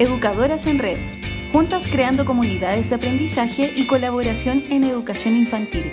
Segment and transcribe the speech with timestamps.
[0.00, 0.96] Educadoras en Red,
[1.52, 5.92] juntas creando comunidades de aprendizaje y colaboración en educación infantil.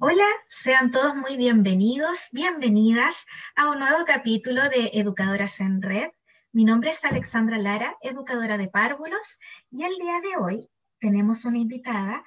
[0.00, 6.10] Hola, sean todos muy bienvenidos, bienvenidas a un nuevo capítulo de Educadoras en Red.
[6.50, 9.38] Mi nombre es Alexandra Lara, educadora de párvulos,
[9.70, 10.68] y el día de hoy
[10.98, 12.24] tenemos una invitada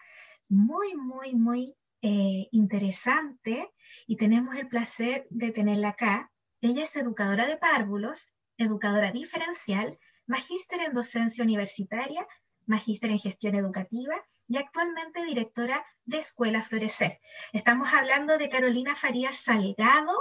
[0.48, 3.74] muy, muy, muy eh, interesante
[4.06, 6.32] y tenemos el placer de tenerla acá.
[6.68, 12.28] Ella es educadora de párvulos, educadora diferencial, magíster en docencia universitaria,
[12.66, 17.22] magíster en gestión educativa y actualmente directora de Escuela Florecer.
[17.54, 20.12] Estamos hablando de Carolina Farías Salgado,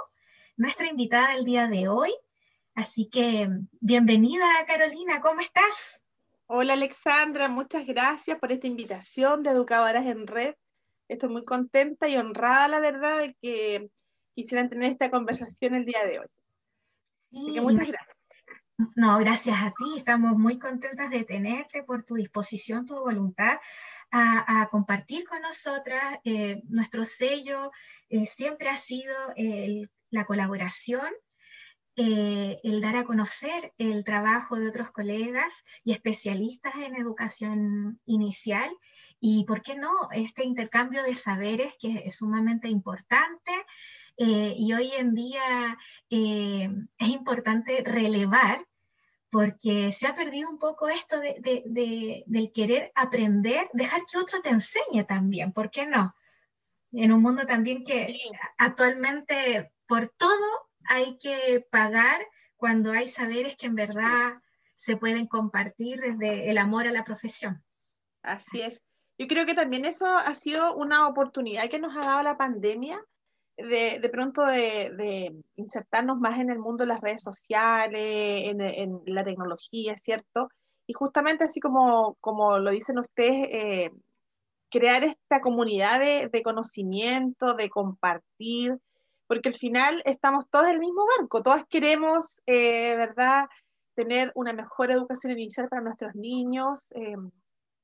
[0.56, 2.14] nuestra invitada del día de hoy.
[2.76, 3.48] Así que
[3.80, 6.04] bienvenida Carolina, ¿cómo estás?
[6.46, 10.54] Hola Alexandra, muchas gracias por esta invitación de Educadoras en Red.
[11.08, 13.90] Estoy muy contenta y honrada, la verdad, de que
[14.36, 16.26] quisieran tener esta conversación el día de hoy.
[17.30, 18.16] Sí, muchas gracias.
[18.94, 19.94] No, gracias a ti.
[19.96, 23.58] Estamos muy contentas de tenerte por tu disposición, tu voluntad
[24.10, 26.18] a, compartir con nosotras.
[26.24, 27.72] Eh, nuestro sello
[28.10, 29.14] eh, siempre ha sido
[30.10, 31.08] la colaboración
[31.98, 35.50] eh, el dar a conocer el trabajo de otros colegas
[35.82, 38.70] y especialistas en educación inicial
[39.18, 43.50] y, ¿por qué no?, este intercambio de saberes que es sumamente importante
[44.18, 45.76] eh, y hoy en día
[46.10, 48.66] eh, es importante relevar
[49.30, 54.50] porque se ha perdido un poco esto de, del querer aprender, dejar que otro te
[54.50, 56.14] enseñe también, ¿por qué no?
[56.92, 58.14] En un mundo también que
[58.56, 64.40] actualmente por todo hay que pagar cuando hay saberes que en verdad
[64.74, 67.62] se pueden compartir desde el amor a la profesión.
[68.22, 68.82] Así es.
[69.18, 73.02] Yo creo que también eso ha sido una oportunidad que nos ha dado la pandemia
[73.56, 79.24] de, de pronto de, insertarnos más en el mundo de las redes sociales, en, la
[79.24, 80.48] tecnología, ¿cierto?
[80.86, 83.90] Y justamente así como, como lo dicen ustedes, eh,
[84.70, 88.78] crear esta comunidad de, conocimiento, de compartir,
[89.26, 93.46] porque al final estamos todos en el mismo barco, todas queremos, eh, ¿verdad?,
[93.94, 97.16] tener una mejor educación inicial para nuestros niños eh,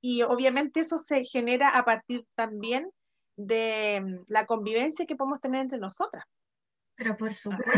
[0.02, 2.90] y obviamente eso se genera a partir también
[3.36, 6.24] de mm, la convivencia que podemos tener entre nosotras.
[6.94, 7.70] Pero por supuesto.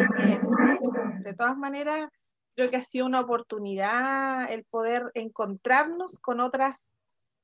[1.20, 2.08] De todas maneras,
[2.54, 6.90] creo que ha sido una oportunidad el poder encontrarnos con otras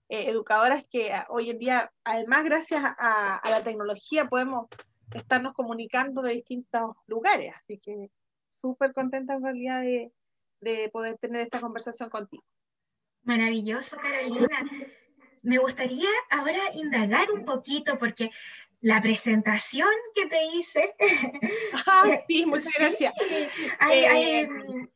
[0.09, 4.67] eh, educadoras que hoy en día, además gracias a, a la tecnología, podemos
[5.15, 7.53] estarnos comunicando de distintos lugares.
[7.57, 8.11] Así que
[8.61, 10.13] súper contenta en realidad de,
[10.61, 12.45] de poder tener esta conversación contigo.
[13.23, 14.49] Maravilloso, Carolina.
[15.43, 18.31] Me gustaría ahora indagar un poquito porque
[18.83, 20.95] la presentación que te hice.
[21.87, 23.13] Ah, sí, muchas gracias.
[23.79, 24.49] Hay, eh,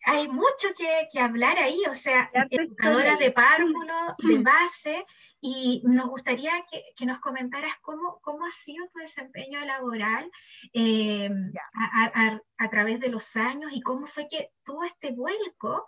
[0.05, 5.05] hay, mucho que, que, hablar ahí, o sea, educadora de párvulo, de base,
[5.41, 10.31] y nos gustaría que, que, nos comentaras cómo, cómo ha sido tu desempeño laboral
[10.72, 11.28] eh,
[11.75, 15.84] a, a, a, través de los años y cómo fue que tuvo este vuelco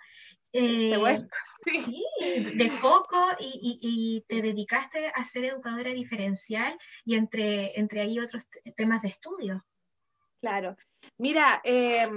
[0.58, 1.28] eh,
[1.64, 2.04] sí.
[2.54, 8.48] de foco y, y, te dedicaste a ser educadora diferencial y entre, entre ahí otros
[8.76, 9.64] temas de estudio.
[10.40, 10.76] Claro.
[11.18, 12.08] Mira, eh,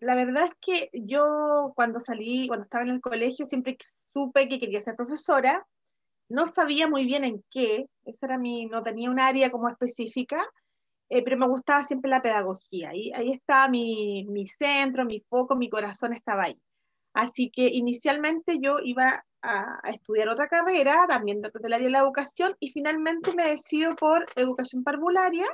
[0.00, 3.76] la verdad es que yo cuando salí, cuando estaba en el colegio, siempre
[4.12, 5.66] supe que quería ser profesora.
[6.28, 10.44] No sabía muy bien en qué, esa era mi, no tenía un área como específica,
[11.08, 12.94] eh, pero me gustaba siempre la pedagogía.
[12.94, 16.60] Y ahí estaba mi, mi centro, mi foco, mi corazón estaba ahí.
[17.16, 22.00] Así que inicialmente yo iba a, estudiar otra carrera, también dentro del área de la
[22.00, 25.46] educación, y finalmente me decido por educación parvularia,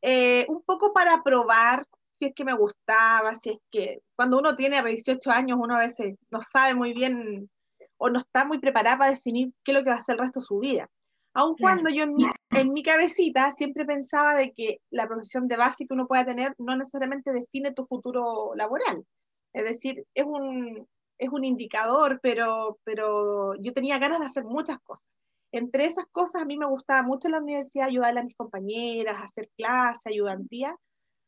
[0.00, 1.84] eh, un poco para probar
[2.18, 5.80] si es que me gustaba, si es que cuando uno tiene 18 años uno a
[5.80, 7.50] veces no sabe muy bien
[7.98, 10.22] o no está muy preparada para definir qué es lo que va a hacer el
[10.22, 10.88] resto de su vida.
[11.34, 15.58] Aun cuando yo en mi, en mi, cabecita siempre pensaba de que la profesión de
[15.58, 19.04] base que uno pueda tener no necesariamente define tu futuro laboral.
[19.52, 20.86] Es decir, es un,
[21.18, 25.08] es un indicador, pero, pero yo tenía ganas de hacer muchas cosas.
[25.52, 29.50] Entre esas cosas, a mí me gustaba mucho la universidad ayudarle a mis compañeras, hacer
[29.56, 30.76] clase, ayudantía.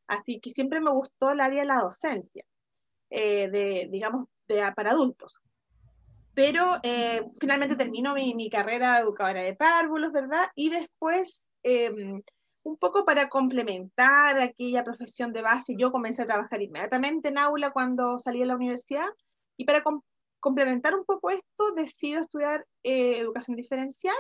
[0.06, 2.44] Así que siempre me gustó el área de la docencia,
[3.10, 5.40] eh, de, digamos, de, para adultos.
[6.34, 10.46] Pero eh, finalmente terminó mi, mi, carrera educadora de párvulos, ¿verdad?
[10.54, 11.92] Y después eh,
[12.64, 17.70] un poco para complementar aquella profesión de base, yo comencé a trabajar inmediatamente en aula
[17.70, 19.08] cuando salí de la universidad
[19.56, 20.02] y para com
[20.40, 24.16] complementar un poco esto decido estudiar eh, educación diferencial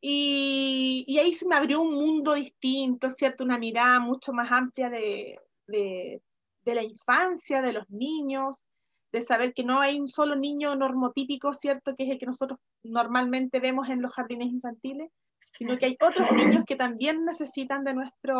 [0.00, 3.44] y, y, ahí se me abrió un mundo distinto, ¿cierto?
[3.44, 6.22] Una mirada mucho más amplia de, de,
[6.62, 8.64] de la infancia, de los niños,
[9.12, 11.94] de saber que no hay un solo niño normotípico, ¿cierto?
[11.96, 15.10] Que es el que nosotros normalmente vemos en los jardines infantiles,
[15.52, 18.34] sino que hay otros niños que también necesitan de nuestra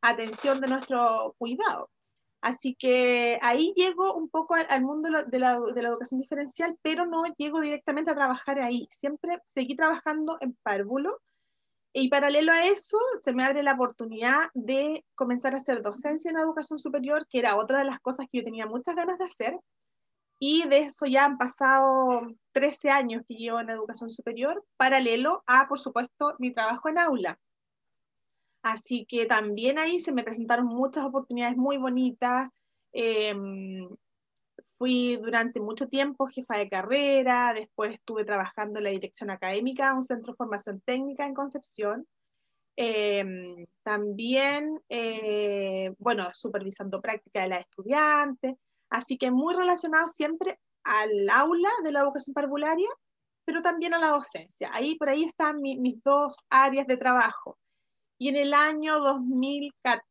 [0.00, 1.90] atención, de nuestro cuidado.
[2.40, 7.06] Así que ahí llego un poco al, mundo de la, de la, educación diferencial, pero
[7.06, 8.86] no llego directamente a trabajar ahí.
[8.90, 11.20] Siempre seguí trabajando en párvulo
[11.98, 16.38] y paralelo a eso se me abre la oportunidad de comenzar a hacer docencia en
[16.38, 19.58] educación superior, que era otra de las cosas que yo tenía muchas ganas de hacer.
[20.38, 22.22] Y de eso ya han pasado
[22.52, 27.38] 13 años que llevo en educación superior, paralelo a, por supuesto, mi trabajo en aula.
[28.62, 32.50] Así que también ahí se me presentaron muchas oportunidades muy bonitas.
[32.92, 33.88] Em,
[34.78, 40.02] fui durante mucho tiempo jefa de carrera, después estuve trabajando en la dirección académica, un
[40.02, 42.06] centro de formación técnica en Concepción.
[42.76, 48.56] Em, también, eh, bueno, supervisando práctica de las estudiantes.
[48.90, 52.88] Así que muy relacionado siempre al aula de la educación parvularia,
[53.44, 54.70] pero también a la docencia.
[54.72, 57.58] Ahí por ahí están mis dos áreas de trabajo.
[58.18, 60.02] Y en el año 2014,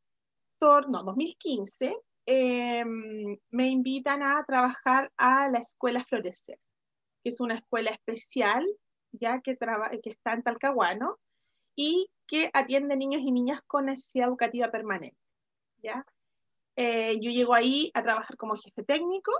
[0.89, 6.57] no, 2015, em, me invitan a trabajar a la Escuela Florecer,
[7.23, 8.65] que es una escuela especial,
[9.11, 11.17] ya que, que está en Talcahuano,
[11.75, 15.17] y que atiende niños y niñas con necesidad educativa permanente.
[15.83, 16.05] ¿ya?
[16.75, 19.31] Eh, yo llego ahí a trabajar como jefe técnico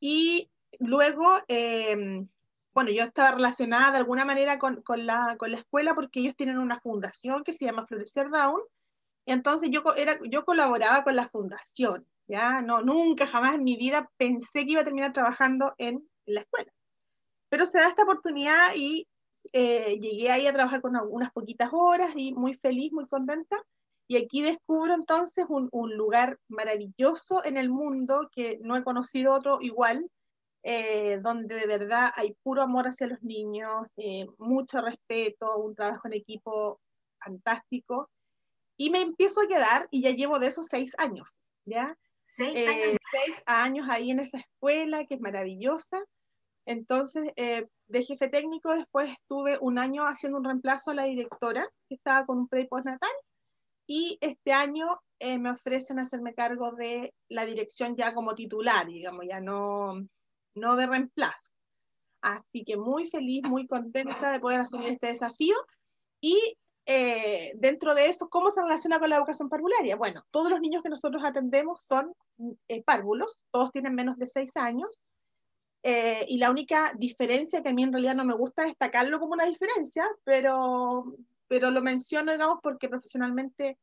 [0.00, 2.28] y luego, em,
[2.72, 6.36] bueno, yo estaba relacionada de alguna manera con, con, la, con, la, escuela porque ellos
[6.36, 8.60] tienen una fundación que se llama Florecer Down,
[9.26, 12.62] entonces yo, era, yo colaboraba con la fundación, ¿ya?
[12.62, 16.72] No, nunca, jamás en mi vida pensé que iba a terminar trabajando en, la escuela.
[17.48, 19.08] Pero se da esta oportunidad y
[19.52, 23.56] eh, llegué ahí a trabajar con unas poquitas horas y muy feliz, muy contenta.
[24.10, 29.32] Y aquí descubro entonces un, un, lugar maravilloso en el mundo que no he conocido
[29.32, 30.10] otro igual,
[30.64, 36.08] eh, donde de verdad hay puro amor hacia los niños, eh, mucho respeto, un trabajo
[36.08, 36.80] en equipo
[37.24, 38.10] fantástico.
[38.76, 41.32] Y me empiezo a quedar y ya llevo de esos seis años,
[41.64, 41.96] ¿ya?
[42.24, 42.96] Seis eh, años.
[43.12, 46.02] Seis años ahí en esa escuela que es maravillosa.
[46.66, 51.94] Entonces, de jefe técnico, después estuve un año haciendo un reemplazo a la directora, que
[51.94, 53.10] estaba con un pre postnatal
[53.92, 54.86] y este año
[55.18, 60.06] eh, me ofrecen hacerme cargo de la dirección ya como titular, digamos, ya no,
[60.54, 61.50] no de reemplazo.
[62.20, 65.56] Así que muy feliz, muy contenta de poder asumir este desafío.
[66.20, 66.38] Y
[66.86, 69.96] eh, dentro de eso, ¿cómo se relaciona con la educación parvularia?
[69.96, 72.12] Bueno, todos los niños que nosotros atendemos son
[72.68, 75.00] eh, párvulos, todos tienen menos de seis años.
[75.82, 79.46] y la única diferencia que a mí en realidad no me gusta destacarlo como una
[79.46, 81.16] diferencia, pero
[81.50, 83.76] pero lo menciono, digamos, porque profesionalmente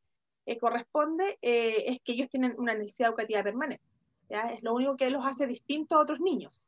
[0.46, 3.84] eh, corresponde, eh, es que ellos tienen una necesidad educativa permanente.
[4.30, 4.40] ¿ya?
[4.52, 6.62] Es lo único que los hace distintos a otros niños.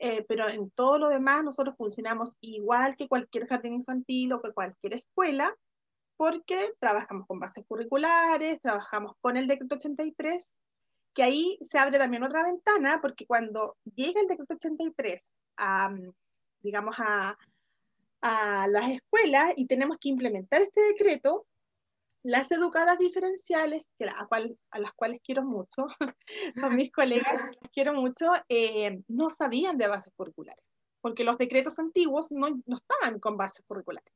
[0.00, 4.50] Eh, pero en todo lo demás nosotros funcionamos igual que cualquier jardín infantil o que
[4.50, 5.56] cualquier escuela,
[6.16, 10.58] porque trabajamos con bases curriculares, trabajamos con el decreto 83,
[11.14, 15.94] que ahí se abre también otra ventana, porque cuando llega el decreto 83 a,
[16.60, 17.38] digamos, a,
[18.24, 21.46] a las escuelas y tenemos que implementar este decreto,
[22.22, 25.88] las educadas diferenciales, que a, cual, a las cuales quiero mucho,
[26.58, 27.42] son mis colegas,
[27.74, 30.64] quiero mucho, eh, no sabían de bases curriculares,
[31.02, 34.10] porque los decretos antiguos no, no estaban con bases curriculares.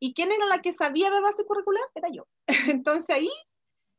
[0.00, 1.84] ¿Y quién era la que sabía de base curricular?
[1.94, 2.26] Era yo.
[2.82, 3.30] Entonces ahí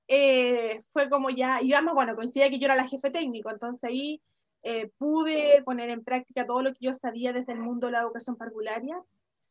[0.07, 3.83] eh, fue como ya, y además, bueno, coincidía que yo era la jefe técnico, entonces
[3.83, 4.21] ahí
[4.63, 8.01] eh, pude poner en práctica todo lo que yo sabía desde el mundo de la
[8.01, 9.03] educación parvularia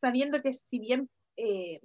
[0.05, 1.81] sabiendo que si bien eh,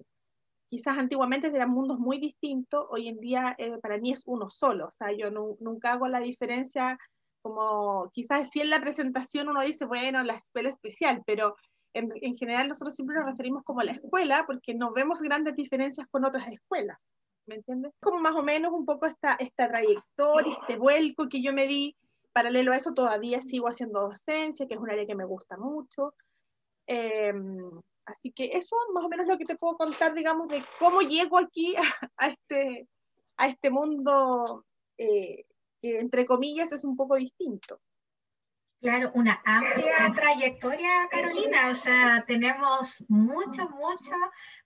[0.68, 4.88] quizás antiguamente eran mundos muy distintos, hoy en día eh, para mí es uno solo,
[4.88, 6.98] o sea, yo nunca hago la diferencia
[7.40, 11.56] como quizás si en la presentación uno dice, bueno, la escuela especial, pero
[11.94, 15.56] en, en, general nosotros siempre nos referimos como a la escuela porque no vemos grandes
[15.56, 17.08] diferencias con otras escuelas,
[17.46, 17.92] ¿me entiendes?
[18.02, 21.96] Como más o menos un poco esta, esta trayectoria, este vuelco que yo me di,
[22.34, 26.12] paralelo a eso todavía sigo haciendo docencia, que es un área que me gusta mucho.
[26.86, 27.32] Eh,
[28.04, 31.38] Así que eso más o menos lo que te puedo contar, digamos, de cómo llego
[31.38, 31.74] aquí
[32.16, 32.88] a, este,
[33.36, 34.64] a este mundo
[34.98, 35.44] eh,
[35.80, 37.80] que, entre comillas, es un poco distinto.
[38.80, 41.68] Claro, una amplia trayectoria, Carolina.
[41.68, 44.14] O sea, tenemos mucho, mucho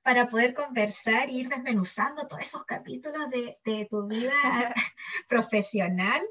[0.02, 4.32] para poder conversar e ir desmenuzando todos esos capítulos de, de tu vida
[5.28, 6.22] profesional.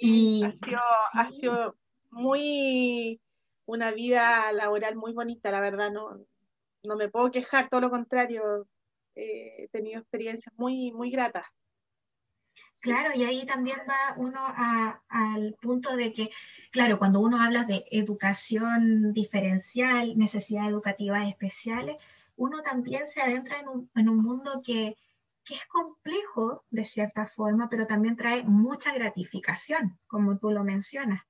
[0.00, 0.80] y ha sido,
[1.12, 1.76] ha sido
[2.10, 3.20] muy
[3.66, 6.18] una vida laboral muy bonita, la verdad, no,
[6.82, 8.66] no me puedo quejar, todo lo contrario,
[9.14, 11.44] eh, he tenido experiencias muy, muy gratas.
[12.80, 14.40] Claro, y ahí también va uno
[15.08, 16.30] al punto de que,
[16.70, 21.96] claro, cuando uno habla de educación diferencial, necesidades educativas especiales,
[22.36, 24.96] uno también se adentra en un, en un mundo que,
[25.44, 31.22] que es complejo de cierta forma, pero también trae mucha gratificación, como tú lo mencionas.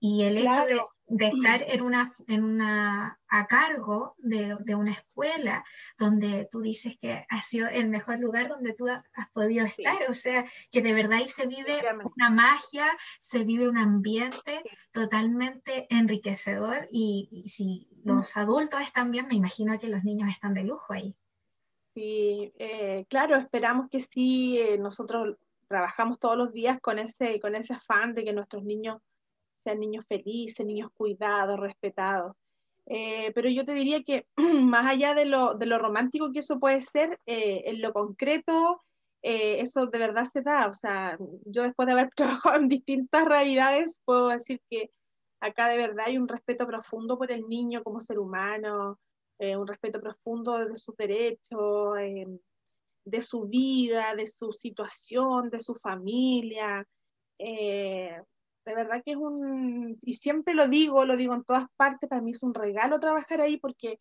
[0.00, 0.64] Y el hecho
[1.06, 5.64] de, estar en una, en una, a cargo de, de, una escuela
[5.98, 10.14] donde tú dices que ha sido el mejor lugar donde tú has podido estar, o
[10.14, 11.82] sea, que de verdad ahí se vive
[12.16, 12.86] una magia,
[13.18, 19.78] se vive un ambiente totalmente enriquecedor y, y si los adultos están bien, me imagino
[19.78, 21.14] que los niños están de lujo ahí.
[21.94, 27.54] Sí, eh, claro, esperamos que sí, eh, nosotros trabajamos todos los días con ese, con
[27.54, 28.98] ese afán de que nuestros niños
[29.64, 32.34] sean niños felices, niños cuidados, respetados.
[32.86, 34.26] Eh, pero yo te diría que
[34.62, 38.82] más allá de lo, de lo romántico que eso puede ser, en lo concreto,
[39.22, 40.66] eso de verdad se da.
[40.68, 44.90] O sea, yo después de haber trabajado en distintas realidades, puedo decir que
[45.40, 48.98] acá de verdad hay un respeto profundo por el niño como ser humano,
[49.38, 52.26] eh, un respeto profundo de sus derechos, eh,
[53.04, 56.86] de su vida, de su situación, de su familia.
[58.64, 62.08] Eh, de verdad que es un, y siempre lo digo, lo digo en todas partes,
[62.08, 63.98] para mí es un regalo trabajar ahí porque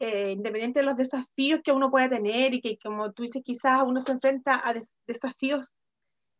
[0.00, 4.02] independiente de los desafíos que uno pueda tener y que como tú dices, quizás uno
[4.02, 4.74] se enfrenta a
[5.06, 5.72] desafíos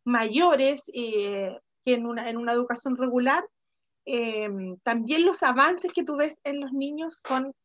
[0.03, 3.43] mayores que en una, en una educación regular,
[4.83, 7.55] también los avances que tú ves en los niños son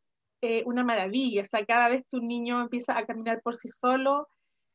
[0.42, 1.42] eh, una maravilla.
[1.42, 4.28] O sea, cada vez que un niño empieza a caminar por sí solo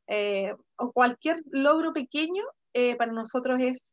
[0.08, 3.89] eh, o cualquier logro pequeño, eh, para nosotros es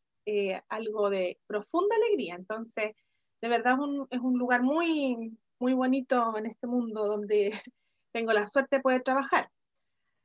[0.69, 2.35] algo de profunda alegría.
[2.35, 2.95] Entonces,
[3.41, 7.51] de verdad un, es un, lugar muy, muy bonito en este mundo donde
[8.13, 9.51] tengo la suerte de poder trabajar.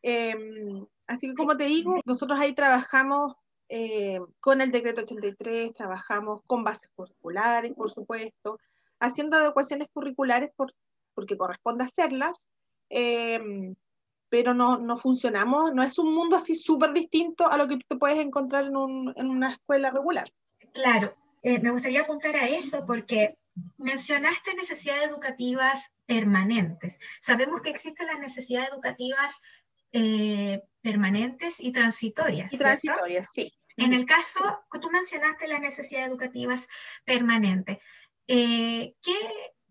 [0.02, 3.36] Em, así que como te digo, nosotros ahí trabajamos
[4.40, 8.60] con el decreto 83, trabajamos con bases curriculares, por supuesto,
[9.00, 10.72] haciendo adecuaciones curriculares por
[11.18, 12.46] porque corresponde hacerlas,
[12.92, 13.40] eh,
[14.30, 17.86] pero no, no, funcionamos, no es un mundo así súper distinto a lo que tú
[17.88, 20.32] te puedes encontrar en, un, en una escuela regular.
[20.74, 23.36] Claro, eh, me gustaría apuntar a eso porque
[23.78, 27.00] mencionaste necesidades educativas permanentes.
[27.20, 29.42] Sabemos que existen las necesidades educativas
[29.92, 32.52] eh, permanentes y transitorias.
[32.54, 33.54] Y transitorias, sí.
[33.78, 34.40] En el caso
[34.72, 36.68] que tú mencionaste las necesidades educativas
[37.06, 37.78] permanentes,
[38.26, 38.94] ¿qué,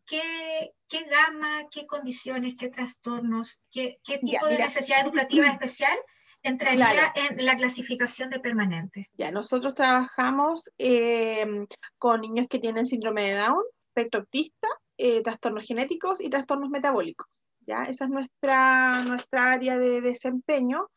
[0.07, 5.99] qué, qué gama, qué condiciones, qué trastornos, qué, qué tipo de necesidad educativa especial
[6.43, 9.11] entraría en la clasificación de permanente.
[9.15, 11.67] Ya, nosotros trabajamos em,
[11.99, 17.27] con niños que tienen síndrome de Down, espectro autista, eh, trastornos genéticos y trastornos metabólicos.
[17.67, 17.83] ¿ya?
[17.83, 20.89] Esa es nuestra, nuestra área de desempeño.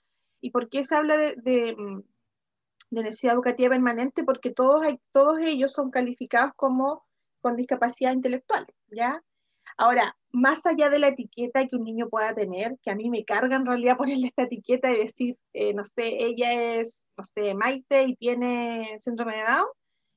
[0.42, 1.76] ¿Y por qué se habla de, de,
[2.92, 4.24] de necesidad educativa permanente?
[4.24, 7.06] Porque todos, todos ellos son calificados como
[7.42, 8.68] con discapacidad intelectual.
[8.92, 9.24] ¿Ya?
[9.78, 13.24] Ahora, más allá de la etiqueta que un niño pueda tener, que a mí me
[13.24, 17.54] carga en realidad ponerle esta etiqueta y decir, eh, no sé, ella es, no sé,
[17.54, 19.68] Maite y tiene síndrome de Down,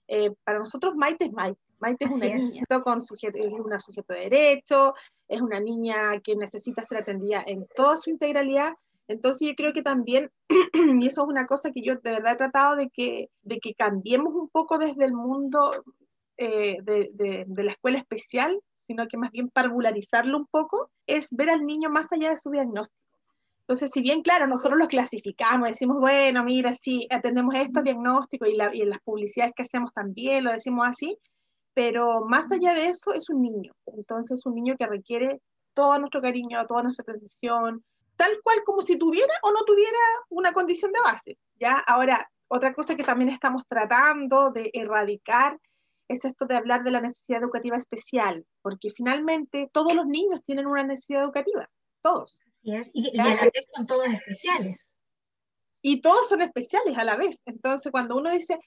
[0.08, 1.60] eh, para nosotros Maite es Maite.
[1.78, 4.94] Maite es una niña con sujeto, es una sujeto de derecho,
[5.26, 8.74] es una niña que necesita ser atendida en toda su integralidad.
[9.08, 10.30] Entonces yo creo que también,
[11.00, 13.74] y eso es una cosa que yo de verdad he tratado de que, de que
[13.74, 15.72] cambiemos un poco desde el mundo
[16.42, 21.50] eh, de, de, la escuela especial, sino que más bien parvularizarlo un poco, es ver
[21.50, 22.98] al niño más allá de su diagnóstico.
[23.60, 28.56] Entonces, si bien, claro, nosotros lo clasificamos, decimos, bueno, mira, sí, atendemos estos diagnósticos y,
[28.76, 31.16] y en las publicidades que hacemos también lo decimos así,
[31.74, 33.72] pero más allá de eso es un niño.
[33.86, 35.40] Entonces, es un niño que requiere
[35.74, 37.84] todo nuestro cariño, toda nuestra atención,
[38.16, 41.38] tal cual como si tuviera o no tuviera una condición de base.
[41.60, 41.78] ¿ya?
[41.78, 45.56] Ahora, otra cosa que también estamos tratando de erradicar
[46.12, 50.66] es esto de hablar de la necesidad educativa especial, porque finalmente todos los niños tienen
[50.66, 51.68] una necesidad educativa,
[52.02, 52.44] todos.
[52.62, 54.86] y, y, a la vez son todos especiales.
[55.82, 57.40] Y todos son especiales a la vez.
[57.44, 58.58] Entonces, cuando uno dice,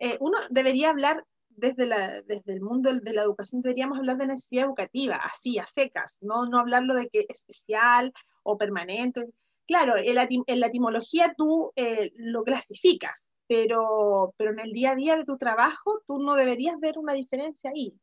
[0.00, 4.26] eh, uno debería hablar desde, la, desde el mundo de la educación, deberíamos hablar de
[4.26, 9.30] necesidad educativa, así, a secas, no, no hablarlo de que especial o permanente.
[9.66, 14.92] Claro, en la, en la etimología tú eh, lo clasificas, pero, pero en el día
[14.92, 17.98] a día de tu trabajo tú no deberías ver una diferencia ahí.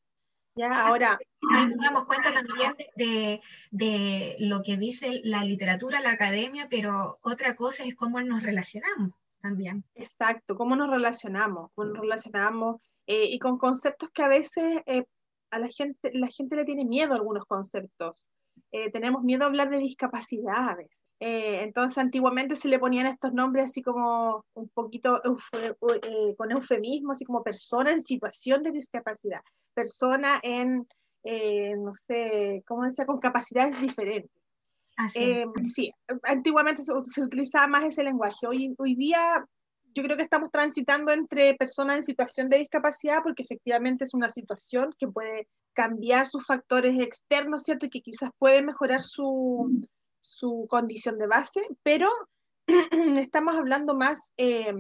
[0.56, 1.18] Ya, ahora.
[1.42, 3.40] nos damos cuenta también de,
[3.72, 9.14] de, lo que dice la literatura, la academia, pero otra cosa es cómo nos relacionamos
[9.42, 9.84] también.
[9.96, 15.06] Exacto, cómo nos relacionamos, cómo nos relacionamos eh, y con conceptos que a veces eh,
[15.52, 18.26] a la gente, la gente le tiene miedo a algunos conceptos.
[18.72, 20.88] Eh, tenemos miedo a hablar de discapacidades.
[21.24, 25.22] Eh, entonces, antiguamente se le ponían estos nombres así como un poquito
[25.54, 29.42] eh, con eufemismo, así como persona en situación de discapacidad,
[29.76, 30.88] persona en,
[31.24, 33.06] eh, no sé, ¿cómo decía?
[33.06, 34.32] Con capacidades diferentes.
[35.64, 38.48] sí, antiguamente se, utilizaba más ese lenguaje.
[38.48, 39.46] Hoy, hoy día
[39.94, 44.30] yo creo que estamos transitando entre personas en situación de discapacidad porque efectivamente es una
[44.32, 47.86] situación que puede cambiar sus factores externos, ¿cierto?
[47.86, 49.86] Y que quizás puede mejorar su,
[50.22, 52.10] su condición de base, pero
[53.18, 54.74] estamos hablando más eh,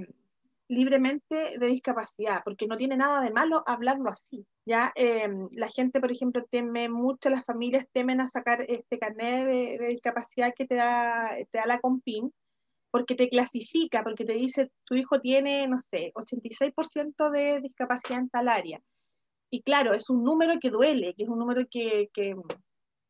[0.72, 4.46] libremente de discapacidad, porque no tiene nada de malo hablarlo así.
[4.66, 4.94] ¿ya?
[4.96, 9.88] Eh, la gente, por ejemplo, teme mucho, las familias temen a sacar este carnet de,
[9.90, 12.34] discapacidad que te da, te da la COMPIN,
[12.90, 18.30] porque te clasifica, porque te dice, tu hijo tiene, no sé, 86% de discapacidad en
[18.30, 18.82] tal área.
[19.50, 22.34] Y claro, es un número que duele, que es un número que, que,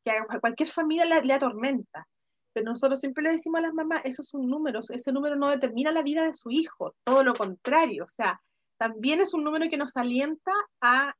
[0.05, 2.07] a cualquier familia le atormenta.
[2.53, 5.91] Pero nosotros siempre le decimos a las mamás, esos son números, ese número no determina
[5.91, 8.41] la vida de su hijo, todo lo contrario, o sea,
[8.81, 11.13] también es un número que nos alienta a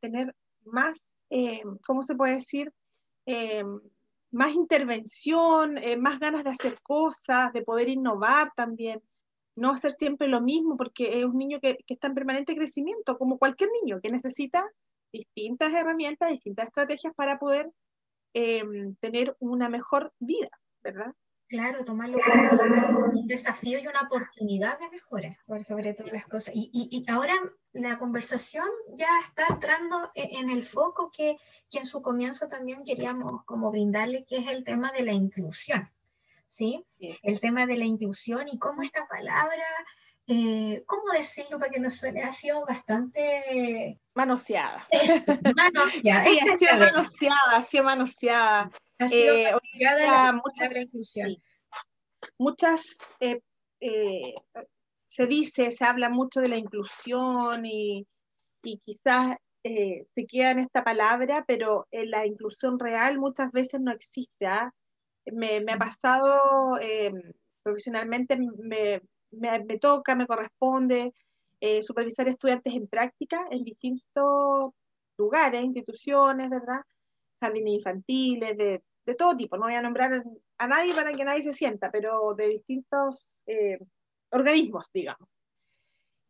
[0.00, 0.32] tener
[0.64, 2.72] más, eh, ¿cómo se puede decir?
[3.26, 3.64] Eh,
[4.30, 9.02] más intervención, eh, más ganas de hacer cosas, de poder innovar también,
[9.56, 13.18] no hacer siempre lo mismo, porque es un niño que, que está en permanente crecimiento,
[13.18, 14.64] como cualquier niño, que necesita
[15.12, 17.70] distintas herramientas, distintas estrategias para poder
[18.32, 20.50] tener una mejor vida.
[20.82, 21.14] ¿Verdad?
[21.48, 26.54] Claro, tomarlo como un desafío y una oportunidad de mejora, por sobre todas las cosas.
[26.54, 27.34] Y, y, ahora
[27.72, 31.36] la conversación ya está entrando e, en, el foco que,
[31.68, 35.90] que, en su comienzo también queríamos como brindarle, que es el tema de la inclusión.
[36.50, 36.84] ¿sí?
[36.98, 39.64] El tema de la inclusión y cómo esta palabra,
[40.26, 42.24] eh, ¿cómo decirlo para que no suene?
[42.24, 44.00] Ha sido bastante...
[44.14, 44.86] Manoseada.
[45.54, 46.24] manoseada.
[46.28, 48.70] Sí, ha sido manoseada, ha sido manoseada.
[48.98, 49.52] Eh,
[52.38, 53.40] muchas, eh,
[53.80, 54.34] eh,
[55.06, 58.06] se dice, se habla mucho de la inclusión y,
[58.84, 64.46] quizás se queda en esta palabra, pero la inclusión real muchas veces no existe.
[64.46, 64.70] ¿ah?
[65.26, 66.78] Me, ha pasado
[67.62, 71.14] profesionalmente, me, me, toca, me corresponde
[71.82, 74.72] supervisar estudiantes en práctica en distintos
[75.16, 76.80] lugares, instituciones, ¿verdad?
[77.40, 80.22] Jardines infantiles, de de todo tipo, no voy a nombrar
[80.58, 83.78] a nadie para que nadie se sienta, pero de distintos eh,
[84.30, 85.28] organismos, digamos.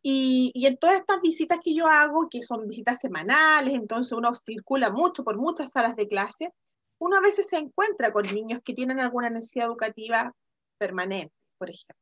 [0.03, 4.33] Y, y, en todas estas visitas que yo hago, que son visitas semanales, entonces uno
[4.33, 6.51] circula mucho por muchas salas de clase,
[6.97, 10.33] uno a veces se encuentra con niños que tienen alguna necesidad educativa
[10.77, 11.95] permanente, por ejemplo.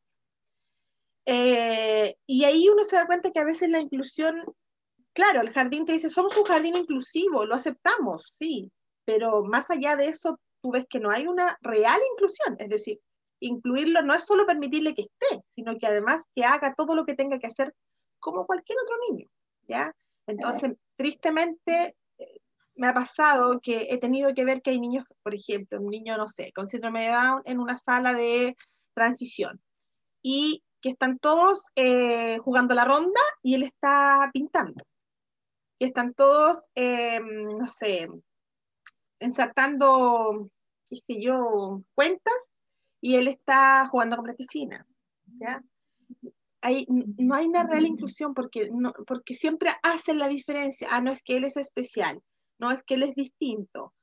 [1.25, 4.41] Eh, y ahí uno se da cuenta que a veces la inclusión,
[5.13, 8.71] claro, el jardín te dice, somos un jardín inclusivo, lo aceptamos, sí,
[9.05, 12.99] pero más allá de eso, tú ves que no hay una real inclusión, es decir,
[13.39, 17.15] incluirlo no es solo permitirle que esté, sino que además que haga todo lo que
[17.15, 17.73] tenga que hacer
[18.19, 19.27] como cualquier otro niño,
[19.67, 19.93] ¿ya?
[20.27, 22.39] Entonces, tristemente, eh,
[22.75, 26.17] me ha pasado que he tenido que ver que hay niños, por ejemplo, un niño,
[26.17, 28.55] no sé, con síndrome de Down en una sala de
[28.93, 29.61] transición
[30.21, 34.83] y que están todos eh, jugando la ronda y él está pintando.
[35.79, 38.09] Que están todos, eh, no sé,
[39.19, 40.49] ensartando,
[40.89, 42.57] qué sé yo, cuentas
[43.01, 44.85] y él está jugando con plasticina.
[45.39, 45.63] ¿ya?
[47.17, 50.87] no hay una real inclusión porque, no, porque siempre hacen la diferencia.
[50.91, 52.21] Ah, no es que él es especial,
[52.59, 53.93] no es que él es distinto.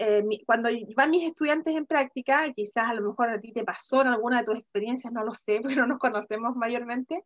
[0.00, 4.02] Eh, cuando van mis estudiantes en práctica, quizás a lo mejor a ti te pasó
[4.02, 7.24] en alguna de tus experiencias, no lo sé, pero no nos conocemos mayormente,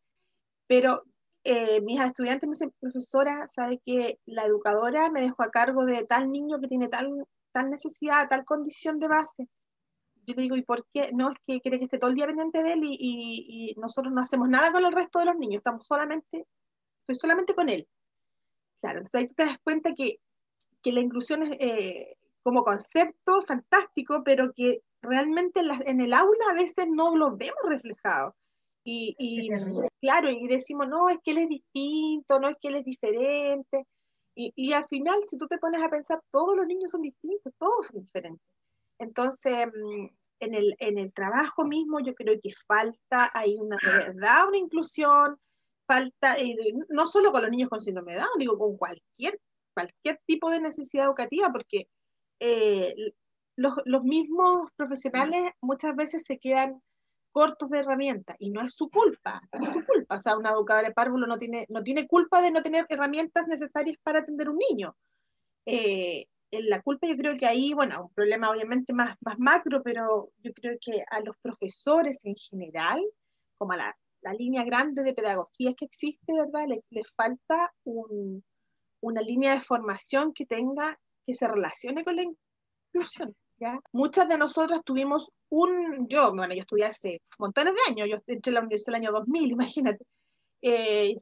[0.66, 1.02] pero
[1.44, 6.04] eh, mis estudiantes me dicen, profesora, sabe que la educadora me dejó a cargo de
[6.04, 9.48] tal niño que tiene tal, tal necesidad, tal condición de base.
[10.26, 11.10] Yo le digo, ¿y por qué?
[11.12, 14.20] No, es que quiere que esté todo el día pendiente de él y, nosotros no
[14.20, 16.46] hacemos nada con el resto de los niños, estamos solamente,
[17.00, 17.88] estoy solamente con él.
[18.80, 20.20] Claro, entonces ahí te das cuenta que,
[20.82, 26.44] que la inclusión es eh, como concepto fantástico, pero que realmente en, en el aula
[26.50, 28.36] a veces no lo vemos reflejado.
[28.84, 29.48] Y,
[30.00, 33.86] claro, y decimos, no, es que él es distinto, no es que él es diferente.
[34.34, 37.52] Y, y, al final, si tú te pones a pensar, todos los niños son distintos,
[37.58, 38.44] todos son diferentes.
[38.98, 40.06] Entonces, mm,
[40.40, 45.38] en el, en el trabajo mismo yo creo que falta, hay una verdad, una inclusión,
[45.86, 46.56] falta, eh,
[46.88, 49.38] no solo con los niños con síndrome de Down, digo, con cualquier,
[49.74, 51.88] cualquier tipo de necesidad educativa, porque
[52.40, 52.94] eh,
[53.56, 56.82] los, los mismos profesionales muchas veces se quedan
[57.32, 60.14] cortos de herramientas y no es su culpa, no es su culpa.
[60.14, 63.48] O sea, una educadora de párvulo no tiene, no tiene culpa de no tener herramientas
[63.48, 64.96] necesarias para atender un niño.
[65.66, 70.30] Eh, la culpa yo creo que ahí, bueno, un problema obviamente más, más macro, pero
[70.38, 73.02] yo creo que a los profesores en general,
[73.56, 76.66] como a la, la línea grande de pedagogía que existe, ¿verdad?
[76.68, 78.44] Les, les falta un,
[79.00, 83.34] una línea de formación que tenga, que se relacione con la inclusión.
[83.62, 83.80] ¿Ya?
[83.92, 88.50] Muchas de nosotras tuvimos un, yo, bueno, yo estudié hace montones de años, yo entré
[88.50, 90.04] a la universidad en el año 2000, imagínate.
[90.62, 91.16] Eh,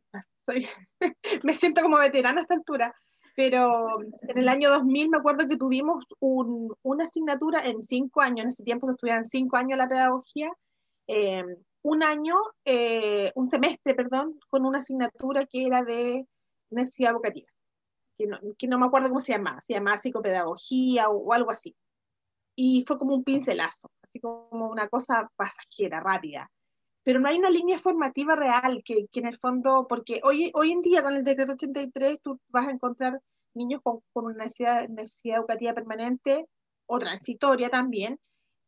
[1.44, 2.94] me siento como veterana a esta altura,
[3.36, 8.44] pero en el año 2000 me acuerdo que tuvimos un, una asignatura en cinco años,
[8.44, 10.50] en ese tiempo se estudiaban cinco años la pedagogía,
[11.08, 11.44] eh,
[11.82, 16.26] un año, eh, un semestre, perdón, con una asignatura que era de
[16.70, 17.48] necesidad educativa,
[18.16, 21.50] que no, que no me acuerdo cómo se llamaba, se llamaba psicopedagogía o, o algo
[21.50, 21.74] así.
[22.54, 26.50] Y fue como un pincelazo, así como una cosa pasajera, rápida
[27.02, 30.72] pero no hay una línea formativa real que, que, en el fondo, porque hoy, hoy
[30.72, 33.20] en día con el decreto 83 tú vas a encontrar
[33.54, 36.46] niños con, con una necesidad, necesidad, educativa permanente
[36.86, 38.18] o transitoria también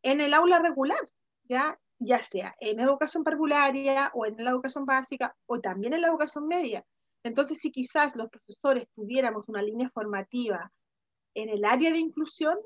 [0.02, 0.98] en el aula regular,
[1.44, 1.78] ¿ya?
[1.98, 6.46] ya sea en educación parvularia o en la educación básica o también en la educación
[6.48, 6.84] media.
[7.22, 10.72] Entonces, si quizás los profesores tuviéramos una línea formativa
[11.34, 12.58] en el área de inclusión,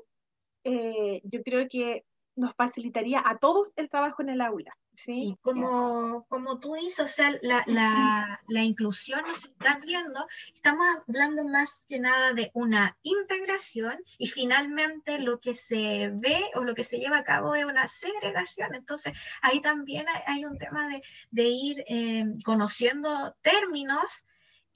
[0.67, 4.77] eh, yo creo que nos facilitaría a todos el trabajo en el aula.
[4.95, 10.87] Sí, como, como tú dices, o sea, la, la, la inclusión nos está viendo, estamos
[11.07, 16.73] hablando más que nada de una integración y finalmente lo que se ve o lo
[16.73, 18.73] que se lleva a cabo es una segregación.
[18.73, 24.23] Entonces, ahí también hay, hay un tema de, de ir eh, conociendo términos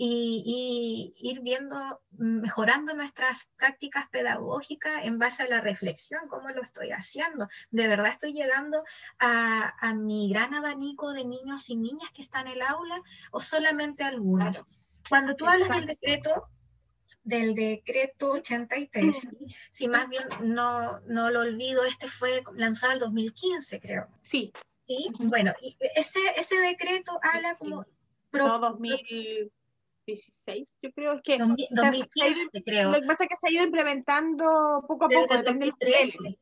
[0.04, 6.64] y, y, ir viendo, mejorando nuestras prácticas pedagógicas en base a la reflexión, cómo lo
[6.64, 7.48] estoy haciendo.
[7.70, 8.84] De verdad estoy llegando
[9.20, 13.40] a, a mi gran abanico de niños y niñas que están en el aula o
[13.40, 14.56] solamente algunos.
[14.56, 14.68] Claro.
[15.08, 15.66] Cuando tú Exacto.
[15.66, 16.48] hablas del decreto,
[17.24, 19.28] del decreto 83,
[19.70, 24.08] si más bien no, no lo olvido, este fue lanzado en 2015, creo.
[24.24, 24.52] Sí.
[24.84, 27.86] Sí, bueno, y ese, ese decreto habla como...
[28.32, 29.52] Pro, no, 2000.
[30.08, 32.92] 2016, yo creo es que 2015, ido, creo.
[32.92, 34.46] Lo que pasa es que se ha ido implementando
[34.88, 36.40] poco a poco, depende del nivel.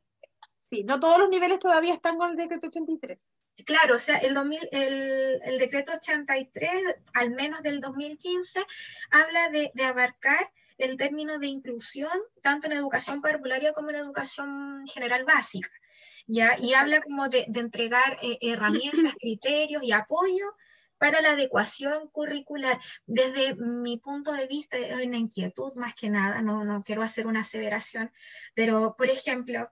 [0.71, 3.19] Sí, no todos los niveles todavía están con el decreto 83.
[3.65, 6.71] Claro, o sea, el, 2000, el, el decreto 83,
[7.13, 8.63] al menos del 2015,
[9.09, 14.85] habla de, de abarcar el término de inclusión tanto en educación parvularia como en educación
[14.87, 15.69] general básica.
[16.27, 16.55] ¿ya?
[16.59, 20.45] Y habla como de, de entregar eh, herramientas, criterios y apoyo
[20.99, 22.79] para la adecuación curricular.
[23.07, 27.25] Desde mi punto de vista, es una inquietud más que nada, no, no quiero hacer
[27.25, 28.11] una aseveración,
[28.53, 29.71] pero por ejemplo,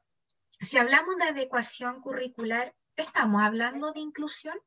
[0.60, 4.58] si hablamos de adecuación curricular, ¿estamos hablando de inclusión?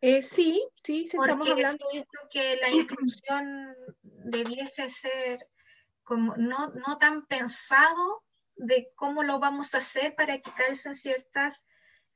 [0.00, 1.86] Eh, sí, sí, sí Porque estamos hablando
[2.30, 5.46] que la inclusión debiese ser
[6.02, 8.24] como no, no tan pensado
[8.56, 11.66] de cómo lo vamos a hacer para que calcen ciertas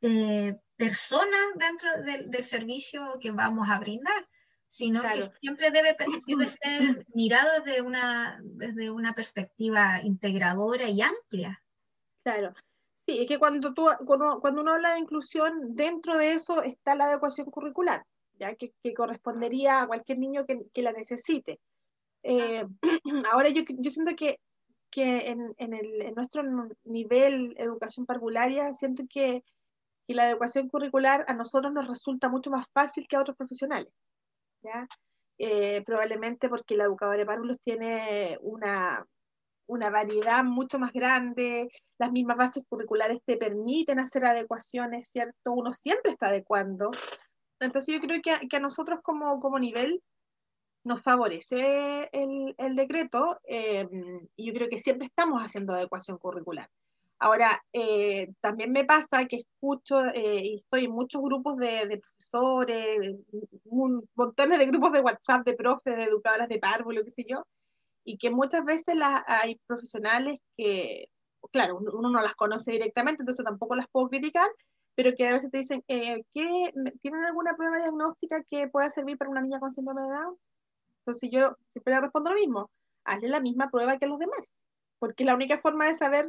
[0.00, 4.28] eh, personas dentro del, del, servicio que vamos a brindar,
[4.66, 5.16] sino claro.
[5.16, 11.62] que siempre debe, debe, ser mirado desde una, desde una perspectiva integradora y amplia.
[12.22, 12.54] Claro.
[13.06, 16.94] Sí, es que cuando, tú, cuando, cuando uno habla de inclusión, dentro de eso está
[16.94, 18.04] la adecuación curricular,
[18.38, 21.60] ya que, que correspondería a cualquier niño que, que la necesite.
[22.22, 22.64] Eh,
[23.32, 24.40] ahora yo, yo siento que,
[24.90, 26.42] que en, en, el, en nuestro
[26.84, 29.44] nivel educación parvularia, siento que
[30.06, 33.92] y la adecuación curricular a nosotros nos resulta mucho más fácil que a otros profesionales.
[35.38, 39.04] Eh, probablemente porque la educadora de párvulos tiene una,
[39.66, 45.52] una variedad mucho más grande, las mismas bases curriculares te permiten hacer adecuaciones, ¿cierto?
[45.52, 46.90] Uno siempre está adecuando.
[47.60, 50.02] Entonces yo creo que a, que a nosotros como, como nivel
[50.84, 53.88] nos favorece el, el decreto eh,
[54.36, 56.68] y yo creo que siempre estamos haciendo adecuación curricular.
[57.24, 61.96] Ahora, eh, también me pasa que escucho eh, y estoy en muchos grupos de, de
[61.96, 63.16] profesores,
[63.64, 67.46] un, montones de grupos de WhatsApp de profes, de educadoras de párvulo, qué sé yo,
[68.04, 68.94] y que muchas veces
[69.26, 71.08] hay profesionales que,
[71.50, 74.50] claro, uno no las conoce directamente, entonces tampoco las puedo criticar,
[74.94, 79.16] pero que a veces te dicen, eh, ¿qué, ¿tienen alguna prueba diagnóstica que pueda servir
[79.16, 80.36] para una niña con síndrome de Down?
[80.98, 82.70] Entonces yo siempre le respondo lo mismo,
[83.04, 84.58] hazle la misma prueba que los demás,
[84.98, 86.28] porque la única forma de saber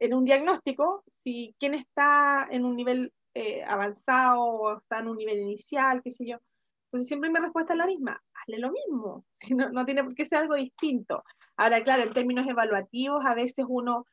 [0.00, 5.16] en un diagnóstico, si quién está en un nivel eh, avanzado o está en un
[5.16, 6.38] nivel inicial, qué sé yo.
[6.86, 9.24] Entonces siempre mi respuesta es la misma, hazle lo mismo,
[9.56, 11.22] no, no tiene por qué ser algo distinto.
[11.56, 14.06] Ahora, claro, en términos evaluativos, a veces uno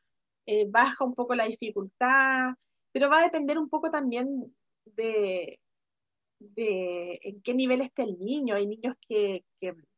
[0.46, 2.54] eh, baja un poco la dificultad,
[2.92, 5.60] pero va a depender un poco también de,
[6.40, 8.56] de en qué nivel está el niño.
[8.56, 9.44] Hay niños que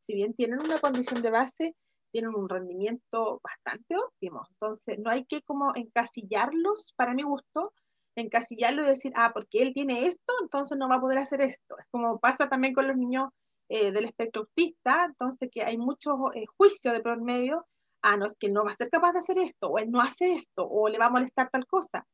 [0.06, 1.76] si bien tienen una condición de base,
[2.18, 4.44] tienen un rendimiento bastante óptimo.
[4.50, 7.72] Entonces, no hay que como encasillarlos, para mi gusto,
[8.16, 11.78] encasillarlo y decir, ah, porque él tiene esto, entonces no va a poder hacer esto.
[11.78, 13.28] Es como pasa también con los niños
[13.68, 17.66] eh, del espectro autista, entonces que hay mucho eh, juicio de por medio,
[18.02, 20.00] ah, no, es que no va a ser capaz de hacer esto, o él no
[20.00, 22.04] hace esto, o le va a molestar tal cosa.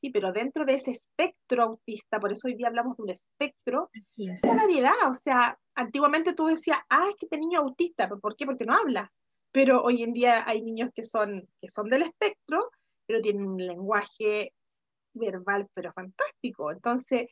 [0.00, 3.90] Sí, pero dentro de ese espectro autista, por eso hoy día hablamos de un espectro,
[4.16, 5.10] es una variedad.
[5.10, 8.46] O sea, antiguamente tú decías, ah, es que este niño es autista, ¿por qué?
[8.46, 9.12] Porque no habla.
[9.52, 12.70] Pero hoy en día hay niños que son, que son del espectro,
[13.06, 14.54] pero tienen un lenguaje
[15.14, 16.70] verbal, pero fantástico.
[16.70, 17.28] Entonces,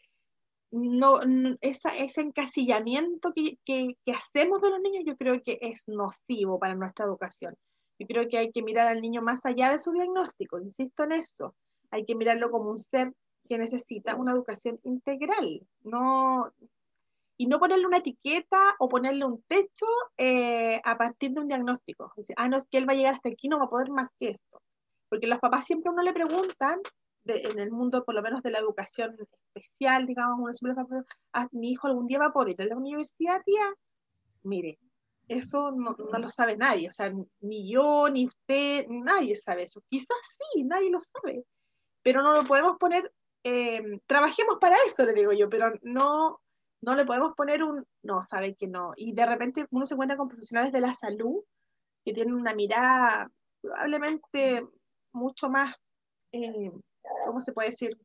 [0.70, 1.20] no,
[1.60, 6.74] ese encasillamiento que, que, que, hacemos de los niños yo creo que es nocivo para
[6.74, 7.56] nuestra educación.
[7.98, 11.12] Yo creo que hay que mirar al niño más allá de su diagnóstico, insisto en
[11.12, 11.54] eso.
[11.90, 13.12] Hay que mirarlo como un ser
[13.48, 16.52] que necesita una educación integral, no,
[17.40, 22.12] y no ponerle una etiqueta o ponerle un techo eh, a partir de un diagnóstico.
[22.36, 24.10] ah, no, es que él va a llegar hasta aquí, no va a poder más
[24.18, 24.60] que esto.
[25.08, 26.80] Porque los papás siempre uno le preguntan
[27.24, 29.16] en el mundo, por lo menos de la educación
[29.54, 32.66] especial, digamos, uno siempre a ah, mi hijo algún día va a poder ir a
[32.66, 33.72] la universidad, tía.
[34.42, 34.78] Mire,
[35.28, 39.82] eso no, no, lo sabe nadie, o sea, ni yo, ni usted, nadie sabe eso.
[39.88, 40.16] Quizás
[40.52, 41.44] sí, nadie lo sabe,
[42.02, 43.12] pero no lo podemos poner,
[43.44, 46.40] eh, trabajemos para eso, le digo yo, pero no,
[46.80, 48.92] no le podemos poner un, no, sabe que no.
[48.96, 51.42] Y de repente uno se encuentra con profesionales de la salud
[52.04, 54.66] que tienen una mirada probablemente
[55.12, 55.74] mucho más
[56.32, 56.70] eh,
[57.24, 57.96] ¿cómo se puede decir?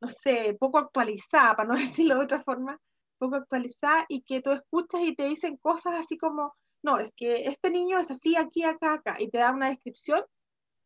[0.00, 2.78] No sé, poco actualizada, para no decirlo de otra forma,
[3.18, 7.48] poco actualizada y que tú escuchas y te dicen cosas así como, no, es que
[7.48, 10.22] este niño es así, aquí, acá, acá, y te da una descripción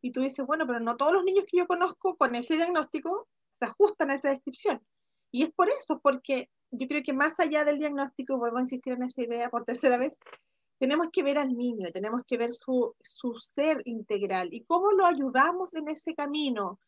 [0.02, 3.28] y tú dices, bueno, pero no todos los niños que yo conozco con ese diagnóstico
[3.58, 4.80] se ajustan a esa descripción.
[5.32, 8.94] Y es por eso, porque yo creo que más allá del diagnóstico, vuelvo a insistir
[8.94, 10.18] en esa idea por tercera vez,
[10.78, 15.06] tenemos que ver al niño, tenemos que ver su, su ser integral y cómo lo
[15.06, 16.78] ayudamos en ese camino,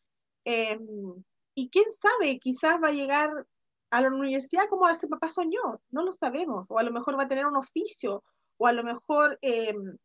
[0.45, 1.23] Em,
[1.55, 3.47] y quién sabe, quizás va a llegar
[3.91, 7.23] a la universidad como ese papá soñó, no lo sabemos, o a lo mejor va
[7.23, 8.23] a tener un oficio,
[8.57, 9.97] o a lo mejor em,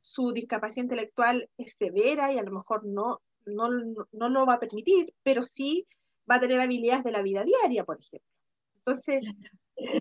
[0.00, 3.68] su discapacidad intelectual es severa y a lo mejor no, no,
[4.12, 5.86] no, lo va a permitir, pero sí
[6.30, 8.28] va a tener habilidades de la vida diaria, por ejemplo.
[8.76, 9.22] Entonces,
[9.76, 10.00] eh,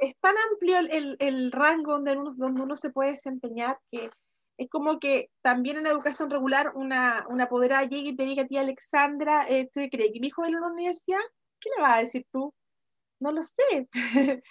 [0.00, 4.10] es tan amplio el, el, rango donde uno, donde uno se puede desempeñar que
[4.56, 8.46] es como que también en educación regular una, una apoderada llegue y te diga a
[8.46, 11.20] ti, Alexandra, eh, ¿tú crees que mi hijo va a la universidad?
[11.60, 12.54] ¿Qué le vas a decir tú?
[13.20, 13.88] No lo sé.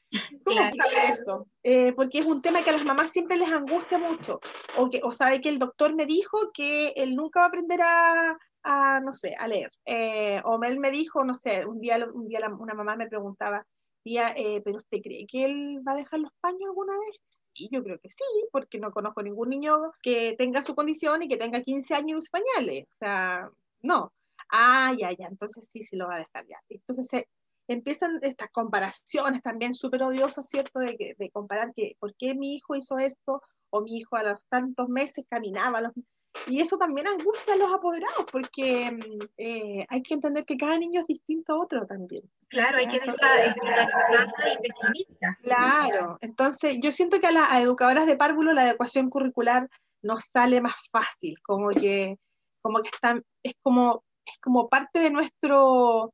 [0.45, 1.47] ¿Cómo saber eso?
[1.63, 4.39] Eh, porque es un tema que a las mamás siempre les angustia mucho.
[4.77, 7.81] O, que, o sabe que el doctor me dijo que él nunca va a aprender
[7.81, 9.71] a, a no sé, a leer.
[9.85, 13.65] Eh, o él me dijo, no sé, un día, un día una mamá me preguntaba,
[14.05, 17.43] eh, ¿pero usted cree que él va a dejar los paños alguna vez?
[17.53, 21.27] Sí, yo creo que sí, porque no conozco ningún niño que tenga su condición y
[21.27, 22.85] que tenga 15 años y use pañales.
[22.89, 23.49] O sea,
[23.81, 24.11] no.
[24.49, 26.57] Ah, ya, ya, entonces sí, sí lo va a dejar ya.
[26.69, 27.27] Entonces se
[27.67, 30.79] empiezan estas comparaciones también súper odiosas, ¿cierto?
[30.79, 33.41] De, de comparar que, ¿por qué mi hijo hizo esto?
[33.69, 35.93] O mi hijo a los tantos meses caminaba, a los
[36.47, 40.77] y eso también angustia a los apoderados, porque mm, eh, hay que entender que cada
[40.77, 42.23] niño es distinto a otro también.
[42.47, 42.99] Claro, hay que
[44.61, 45.37] pesimista.
[45.41, 49.69] Claro, entonces yo siento que a las educadoras de párvulo la adecuación curricular
[50.01, 52.17] nos sale más fácil, como que,
[52.61, 56.13] como que están, es como, es como parte de nuestro,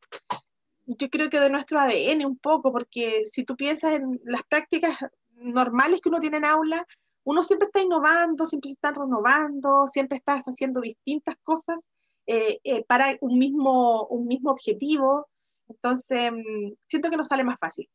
[0.86, 4.98] yo creo que de nuestro ADN un poco, porque si tú piensas en las prácticas
[5.32, 6.86] normales que uno tiene en aula,
[7.30, 11.80] uno siempre está innovando, siempre se está renovando, siempre estás haciendo distintas cosas
[12.26, 15.28] eh, eh, para un mismo, un mismo objetivo.
[15.68, 17.88] Entonces, mm, siento que nos sale más fácil.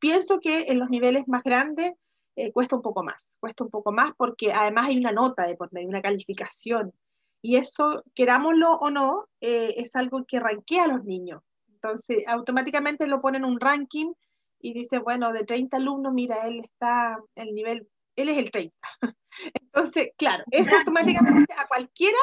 [0.00, 1.92] Pienso que en los niveles más grandes
[2.34, 5.54] eh, cuesta un poco más, cuesta un poco más porque además hay una nota de
[5.54, 6.92] por medio, una calificación.
[7.42, 11.42] Y eso, querámoslo o no, es algo que ranquea a los niños.
[11.68, 14.12] Entonces, automáticamente lo ponen en un ranking
[14.60, 17.88] y dice, bueno, de 30 alumnos, mira, él está en el nivel
[18.22, 18.74] él es el 30.
[19.54, 22.18] Entonces, claro, eso automáticamente a cualquiera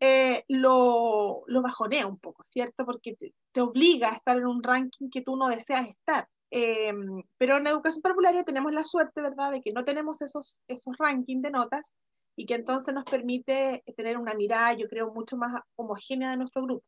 [0.00, 2.84] eh, lo, lo, bajonea un poco, ¿cierto?
[2.84, 6.28] Porque te, obliga a estar en un ranking que tú no deseas estar.
[6.50, 10.94] Em, pero en educación parvularia tenemos la suerte, ¿verdad?, de que no tenemos esos, esos
[10.98, 11.94] rankings de notas
[12.36, 16.62] y que entonces nos permite tener una mirada, yo creo, mucho más homogénea de nuestro
[16.62, 16.84] grupo.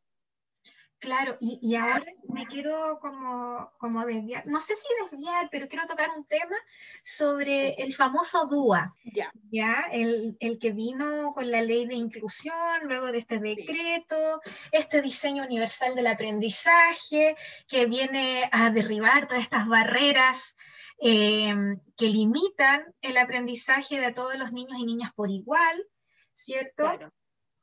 [1.04, 6.08] Claro, y, ahora me quiero como, como desviar, no sé si desviar, pero quiero tocar
[6.16, 6.56] un tema
[7.02, 9.84] sobre el famoso DUA, ya, ¿ya?
[9.92, 14.40] El, el, que vino con la ley de inclusión, luego de este decreto,
[14.72, 17.36] este diseño universal del aprendizaje,
[17.68, 20.56] que viene a derribar todas estas barreras
[21.00, 25.86] em, que limitan el aprendizaje de todos los niños y niñas por igual,
[26.32, 26.84] ¿cierto?
[26.84, 27.12] Claro.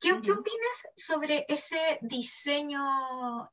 [0.02, 2.82] ¿Qué, opinas sobre ese diseño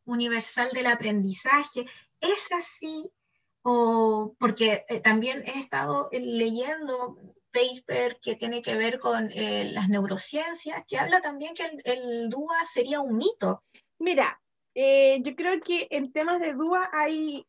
[0.07, 1.85] universal del aprendizaje?
[2.23, 3.13] ¿Es así?
[3.61, 7.19] O porque eh, también he estado leyendo
[7.53, 12.65] paper que tiene que ver con eh, las neurociencias, que habla también que el, DUA
[12.65, 13.63] sería un mito.
[13.99, 14.41] Mira,
[14.75, 17.47] eh, yo creo que en temas de DUA hay,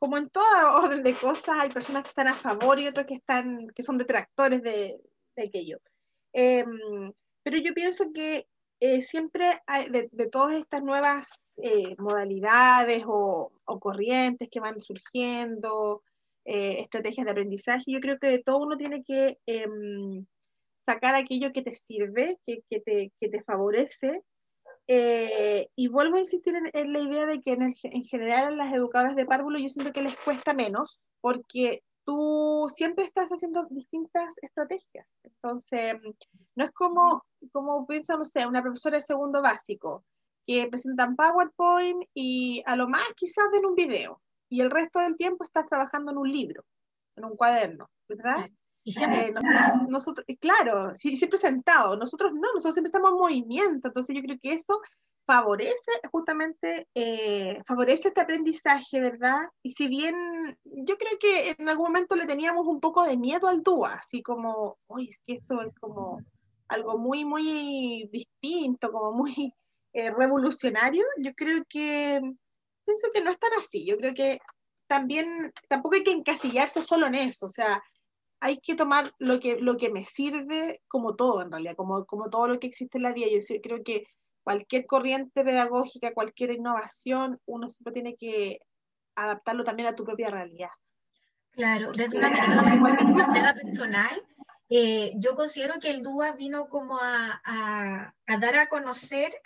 [0.00, 3.14] como en toda orden de cosas, hay personas que están a favor y otros que,
[3.14, 5.00] están, que son detractores de,
[5.36, 5.78] de aquello.
[7.48, 8.46] Pero yo pienso que
[8.78, 16.02] eh, siempre de, todas estas nuevas eh, modalidades o, corrientes que van surgiendo,
[16.44, 20.26] eh, estrategias de aprendizaje, yo creo que de todo uno tiene que em,
[20.84, 24.22] sacar aquello que te sirve, que, te, que te, favorece.
[25.74, 29.24] y vuelvo a insistir en, la idea de que en, en, general las educadoras de
[29.24, 35.06] párvulo yo siento que les cuesta menos, porque tú siempre estás haciendo distintas estrategias.
[35.22, 35.94] Entonces,
[36.54, 40.06] no es como, como piensa, no sé, una profesora de segundo básico,
[40.46, 45.18] que presentan PowerPoint y a lo más quizás ven un video, y el resto del
[45.18, 46.64] tiempo estás trabajando en un libro,
[47.14, 48.48] en un cuaderno, ¿verdad?
[48.84, 49.34] Y siempre, eh,
[49.86, 54.54] nosotros, claro, siempre sentado, nosotros no, nosotros siempre estamos en movimiento, entonces yo creo que
[54.54, 54.80] eso
[55.28, 59.40] favorece justamente, eh, favorece este aprendizaje, ¿verdad?
[59.62, 60.16] Y si bien
[60.64, 64.22] yo creo que en algún momento le teníamos un poco de miedo al DUA, así
[64.22, 66.18] como, oye, es que esto es como
[66.68, 69.52] algo muy, muy distinto, como muy
[69.92, 72.22] eh, revolucionario, yo creo que,
[72.86, 74.38] pienso que no es tan así, yo creo que
[74.86, 77.82] también, tampoco hay que encasillarse solo en eso, o sea,
[78.40, 82.30] hay que tomar lo que, lo que me sirve como todo en realidad, como, como
[82.30, 83.26] todo lo que existe en la vida.
[83.30, 84.06] Yo creo que
[84.48, 88.60] cualquier corriente pedagógica, cualquier innovación, uno siempre tiene que
[89.14, 90.70] adaptarlo también a tu propia realidad.
[91.50, 94.24] Claro, desde una mirada personal,
[94.70, 99.38] eh, yo considero que el DUA vino como a, a, dar a conocer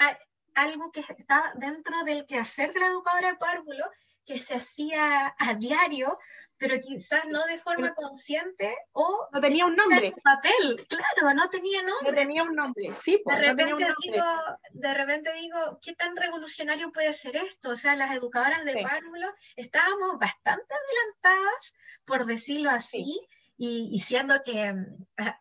[0.55, 3.85] algo que está dentro del quehacer de la educadora de párvulo,
[4.25, 6.19] que se hacía a diario,
[6.57, 10.15] pero quizás no de forma consciente o no tenía un nombre.
[10.23, 12.11] papel claro no tenía nombre.
[12.11, 14.25] No tenía un nombre sí pues, de repente digo
[14.71, 19.27] de repente digo qué tan revolucionario puede ser esto o sea las educadoras de párvulo
[19.57, 23.21] estábamos bastante adelantadas por decirlo así
[23.65, 24.75] y, siendo que
[25.19, 25.39] ah,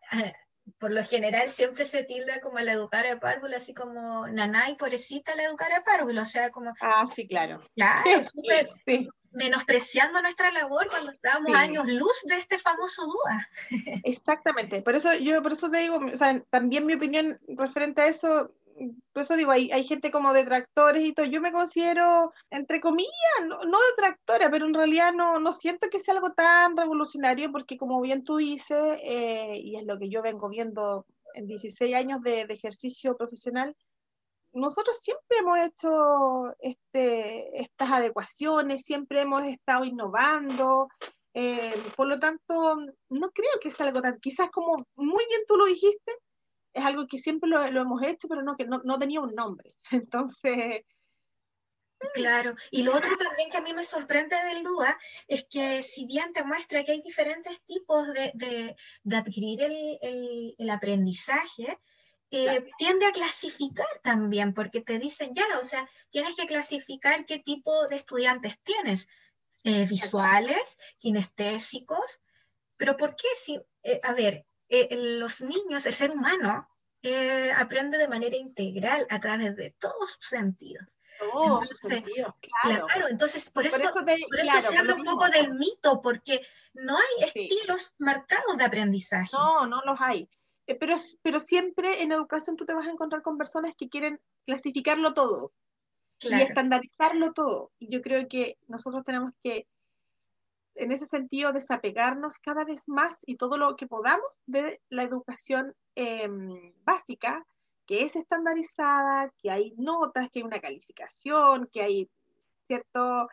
[0.78, 4.74] por lo general siempre se tilda como la educadora de párvulo, así como naná y
[4.74, 6.72] pobrecita la educadora de párvulo, o sea, como...
[6.80, 7.62] Ah, sí, claro.
[7.74, 8.02] Claro.
[8.86, 13.48] Sí menospreciando nuestra labor cuando estábamos años luz de este famoso DUA.
[14.04, 18.08] Exactamente, por eso yo por eso te digo, o sea, también mi opinión referente a
[18.08, 18.52] eso,
[19.12, 23.12] por eso digo, hay, hay gente como detractores y todo, yo me considero, entre comillas,
[23.46, 27.76] no, no detractora, pero en realidad no, no siento que sea algo tan revolucionario, porque
[27.76, 32.22] como bien tú dices, eh, y es lo que yo vengo viendo en 16 años
[32.22, 33.76] de, de ejercicio profesional,
[34.52, 40.88] nosotros siempre hemos hecho este, estas adecuaciones, siempre hemos estado innovando,
[41.34, 42.76] eh, por lo tanto,
[43.08, 46.12] no creo que sea algo tan, quizás como muy bien tú lo dijiste,
[46.72, 49.74] es algo que siempre lo, hemos hecho, pero no, que no, no, tenía un nombre.
[49.90, 50.82] Entonces...
[52.14, 56.04] Claro, y lo otro también que a mí me sorprende del DUA es que si
[56.04, 61.78] bien te muestra que hay diferentes tipos de, de, de adquirir el, el, el aprendizaje,
[62.34, 67.38] eh, tiende a clasificar también, porque te dicen ya, o sea, tienes que clasificar qué
[67.38, 69.06] tipo de estudiantes tienes,
[69.64, 72.22] eh, visuales, kinestésicos,
[72.78, 73.28] pero ¿por qué?
[73.36, 74.46] Si, eh, a ver,
[74.90, 76.68] los niños, el ser humano,
[77.56, 80.98] aprende de manera integral a través de todos sus sentidos.
[81.18, 82.86] Todos sus sentidos, claro.
[83.08, 86.40] entonces por eso, por eso, se habla un poco del mito, porque
[86.74, 89.30] no hay estilos marcados de aprendizaje.
[89.32, 90.28] No, no los hay.
[90.66, 94.20] Eh, pero, pero siempre en educación tú te vas a encontrar con personas que quieren
[94.46, 95.52] clasificarlo todo
[96.20, 97.72] y estandarizarlo todo.
[97.78, 99.66] Y yo creo que nosotros tenemos que,
[100.74, 105.74] en ese sentido, desapegarnos cada vez más y todo lo que podamos de la educación
[105.94, 107.46] em, básica,
[107.86, 112.10] que es estandarizada, que hay notas, que hay una calificación, que hay
[112.66, 113.28] cierto...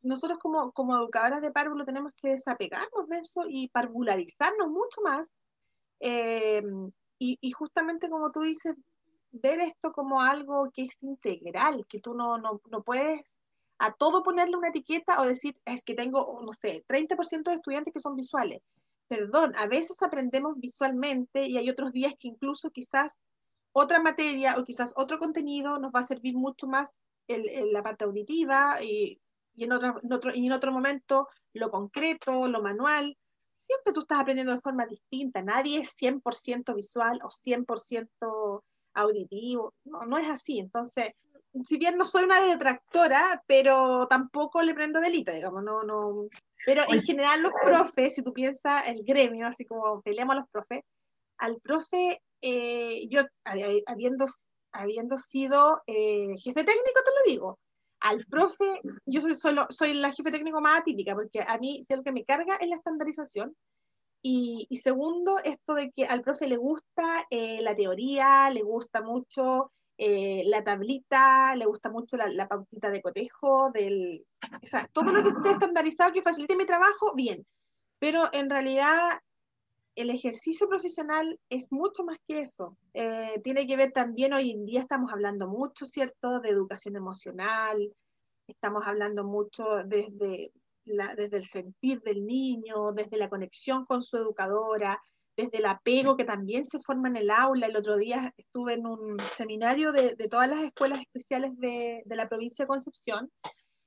[0.00, 5.28] Nosotros como, como educadoras de párvulo tenemos que desapegarnos de eso y parvularizarnos mucho más
[6.06, 8.74] Em, y, justamente como tú dices,
[9.32, 13.34] ver esto como algo que es integral, que tú no, no, no puedes
[13.78, 17.92] a todo ponerle una etiqueta o decir, es que tengo, no sé, 30% de estudiantes
[17.92, 18.62] que son visuales.
[19.08, 23.18] Perdón, a veces aprendemos visualmente y hay otros días que incluso quizás
[23.72, 28.04] otra materia o quizás otro contenido nos va a servir mucho más en, la parte
[28.04, 29.20] auditiva y,
[29.54, 33.16] y en, otro, en, otro, y en otro momento lo concreto, lo manual.
[33.66, 35.42] Siempre tú estás aprendiendo de forma distinta.
[35.42, 38.62] Nadie es 100% visual o 100%
[38.94, 39.74] auditivo.
[39.84, 40.58] No, no es así.
[40.58, 41.12] Entonces,
[41.62, 46.28] si bien no soy una detractora, pero tampoco le prendo velita, digamos, no, no.
[46.66, 50.48] Pero en general los profes, si tú piensas el gremio, así como peleamos a los
[50.50, 50.82] profes,
[51.38, 53.22] al profe, eh, yo
[53.86, 54.26] habiendo,
[54.72, 57.58] habiendo sido eh, jefe técnico, te lo digo,
[58.00, 61.92] al profe, yo soy solo, soy la jefe técnico más atípica, porque a mí si
[61.92, 63.54] algo que me carga es la estandarización.
[64.22, 69.02] Y, y segundo, esto de que al profe le gusta eh, la teoría, le gusta
[69.02, 75.12] mucho eh, la tablita, le gusta mucho la, la, pautita de cotejo, del, o todo
[75.12, 77.46] lo que esté estandarizado que facilite mi trabajo, bien.
[77.98, 79.20] Pero en realidad
[79.94, 82.76] el ejercicio profesional es mucho más que eso.
[82.92, 87.94] Eh, tiene que ver también, hoy en día estamos hablando mucho, ¿cierto?, de educación emocional,
[88.48, 90.52] estamos hablando mucho desde,
[90.84, 95.00] la, desde el sentir del niño, desde la conexión con su educadora,
[95.36, 97.66] desde el apego que también se forma en el aula.
[97.66, 102.16] El otro día estuve en un seminario de, de todas las escuelas especiales de, de,
[102.16, 103.30] la provincia de Concepción,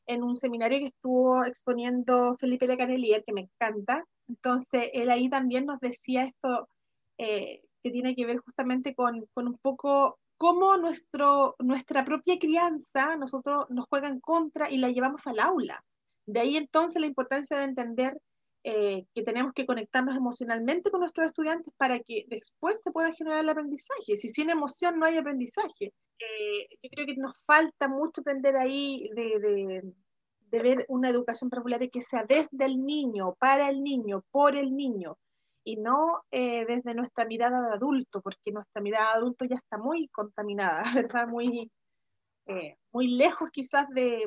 [0.05, 4.05] en un seminario que estuvo exponiendo Felipe de Canelier, que me encanta.
[4.27, 6.69] Entonces, él ahí también nos decía esto
[7.17, 13.15] eh, que tiene que ver justamente con, con un poco cómo nuestro, nuestra propia crianza
[13.17, 15.83] nosotros nos juega en contra y la llevamos al aula.
[16.25, 18.19] De ahí entonces la importancia de entender
[18.69, 23.39] eh, que tenemos que conectarnos emocionalmente con nuestros estudiantes para que después se pueda generar
[23.39, 24.17] el aprendizaje.
[24.17, 25.93] Si sin emoción no hay aprendizaje.
[26.19, 29.93] Eh, yo creo que nos falta mucho aprender ahí de, de,
[30.51, 34.75] de ver una educación popular que sea desde el niño, para el niño, por el
[34.75, 35.17] niño,
[35.63, 39.77] y no eh, desde nuestra mirada de adulto, porque nuestra mirada de adulto ya está
[39.77, 41.25] muy contaminada, ¿verdad?
[41.29, 41.71] Muy,
[42.47, 44.25] eh, muy lejos quizás de,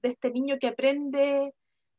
[0.00, 1.52] de este niño que aprende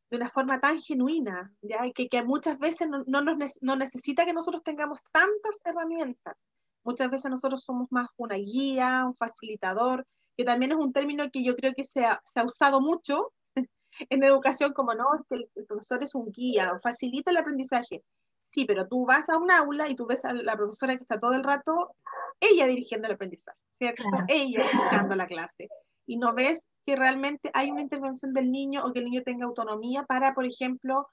[0.10, 1.92] de una forma tan genuina, ¿ya?
[1.94, 6.46] Que, que muchas veces no, no, nos, no necesita que nosotros tengamos tantas herramientas.
[6.84, 10.06] Muchas veces nosotros somos más una guía, un facilitador,
[10.38, 13.34] que también es un término que yo creo que se ha, se ha usado mucho
[14.10, 18.04] en educación, como no, es que el profesor es un guía, facilita el aprendizaje.
[18.52, 21.20] Sí, pero tú vas a un aula y tú ves a la profesora que está
[21.20, 21.96] todo el rato,
[22.40, 24.04] ella dirigiendo el aprendizaje, ¿cierto?
[24.04, 24.26] Claro.
[24.30, 25.68] Ella dando la clase.
[26.06, 29.46] Y no ves que realmente hay una intervención del niño o que el niño tenga
[29.46, 31.08] autonomía para, por ejemplo,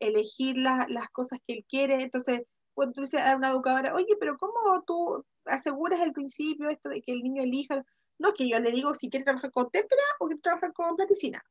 [0.00, 2.02] elegir la, las cosas que él quiere.
[2.02, 2.42] Entonces,
[2.74, 7.02] cuando tú dices a una educadora, oye, pero ¿cómo tú aseguras al principio esto de
[7.02, 7.84] que el niño elija?
[8.18, 10.96] No, es que yo le digo si quiere trabajar con témpera o quiere trabajar con
[10.96, 11.42] platicina.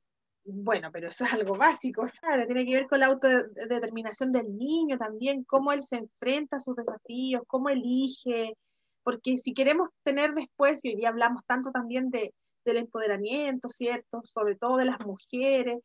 [0.50, 2.48] Bueno, pero eso es algo básico, ¿sabes?
[2.48, 6.76] Tiene que ver con la autodeterminación del niño también, cómo él se enfrenta a sus
[6.78, 8.54] desafíos, cómo elige,
[9.04, 12.34] porque si queremos tener después, y hoy día hablamos tanto también de,
[12.68, 14.22] del empoderamiento, ¿cierto?
[14.24, 15.78] Sobre todo de las mujeres.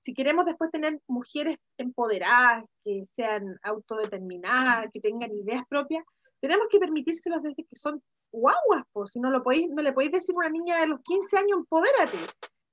[0.00, 6.04] Si queremos después tener mujeres empoderadas, que sean autodeterminadas, que tengan ideas propias,
[6.40, 10.12] tenemos que permitírselos desde que son guaguas, pues si no, lo podéis, no le podéis
[10.12, 12.18] decir a una niña de los 15 años, empodérate.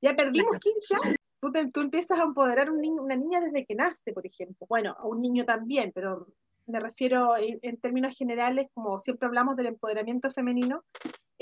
[0.02, 1.18] Ya perdimos 15 años.
[1.39, 4.26] Tú, te, tú empiezas a empoderar a un niño, una niña desde que nace, por
[4.26, 4.66] ejemplo.
[4.68, 6.28] Bueno, a un niño también, pero
[6.68, 10.84] me refiero en, en términos generales, como siempre hablamos del empoderamiento femenino,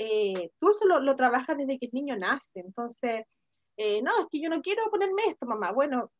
[0.02, 2.60] eh, tú eso lo, lo, trabajas desde que el niño nace.
[2.60, 3.26] Entonces,
[3.76, 5.72] eh, no, es que yo no quiero ponerme esto, mamá.
[5.72, 6.10] Bueno,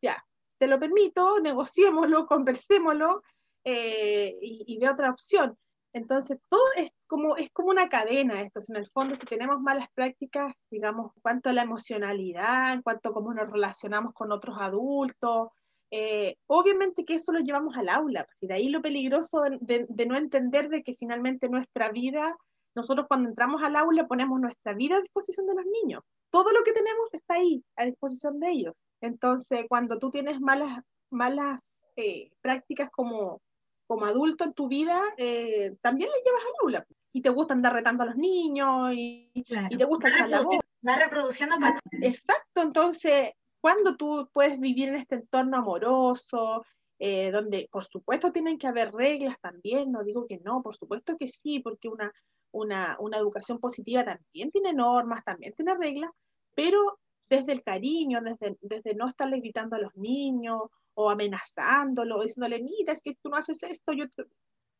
[0.00, 0.24] ya,
[0.58, 3.22] te lo permito, negociémoslo, conversémoslo
[3.62, 5.54] eh, y, y ve otra opción.
[5.92, 8.60] Entonces, todo es como, es como una cadena esto.
[8.68, 13.10] En el fondo, si tenemos malas prácticas, digamos, en cuanto a la emocionalidad, en cuanto
[13.10, 15.48] a cómo nos relacionamos con otros adultos,
[15.90, 18.24] eh, obviamente que eso lo llevamos al aula.
[18.24, 21.90] Pues, y de ahí lo peligroso de, de, de no entender de que finalmente nuestra
[21.92, 22.34] vida
[22.76, 26.02] nosotros cuando entramos al aula ponemos nuestra vida a disposición de los niños.
[26.30, 28.84] Todo lo que tenemos está ahí, a disposición de ellos.
[29.00, 33.40] Entonces, cuando tú tienes malas, malas eh, prácticas como,
[33.86, 36.86] como adulto en tu vida, eh, también le llevas al aula.
[37.12, 39.68] Y te gusta andar retando a los niños y, claro.
[39.70, 40.58] y te gusta la voz.
[40.86, 41.56] Va reproduciendo.
[42.02, 46.62] Exacto, entonces, cuando tú puedes vivir en este entorno amoroso,
[46.98, 51.16] eh, donde por supuesto tienen que haber reglas también, no digo que no, por supuesto
[51.16, 52.12] que sí, porque una,
[52.56, 56.10] una, una educación positiva también tiene normas, también tiene reglas,
[56.54, 56.98] pero
[57.28, 60.62] desde el cariño, desde, desde no estarle gritando a los niños
[60.94, 64.04] o amenazándolo, diciéndole, mira, es que tú no haces esto, yo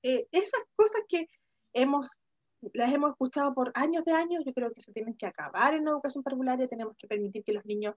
[0.03, 1.27] eh, esas cosas que
[1.73, 2.25] hemos
[2.73, 5.85] las hemos escuchado por años de años, yo creo que se tienen que acabar en
[5.85, 7.95] la educación parvularia, tenemos que permitir que los niños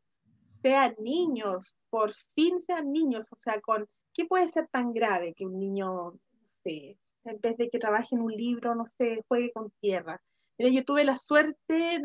[0.62, 5.46] sean niños, por fin sean niños, o sea, con, ¿qué puede ser tan grave que
[5.46, 6.14] un niño,
[6.64, 6.98] sé,
[7.30, 10.22] en vez de que trabaje en un libro, no sé, juegue con tierra?
[10.58, 12.02] Mira, yo tuve la suerte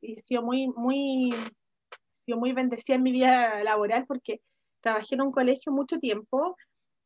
[0.00, 1.30] y he sido muy, muy,
[2.24, 4.40] sido muy bendecida en mi vida laboral porque
[4.80, 6.56] trabajé en un colegio mucho tiempo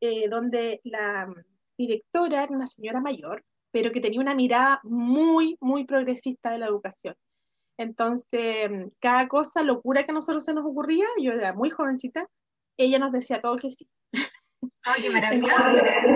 [0.01, 1.27] eh, donde la
[1.77, 6.67] directora era una señora mayor, pero que tenía una mirada muy, muy progresista de la
[6.67, 7.15] educación.
[7.77, 12.27] Entonces, cada cosa, locura que a nosotros se nos ocurría, yo era muy jovencita,
[12.75, 13.87] ella nos decía todo que sí.
[14.83, 15.69] ¡Ay, maravilloso!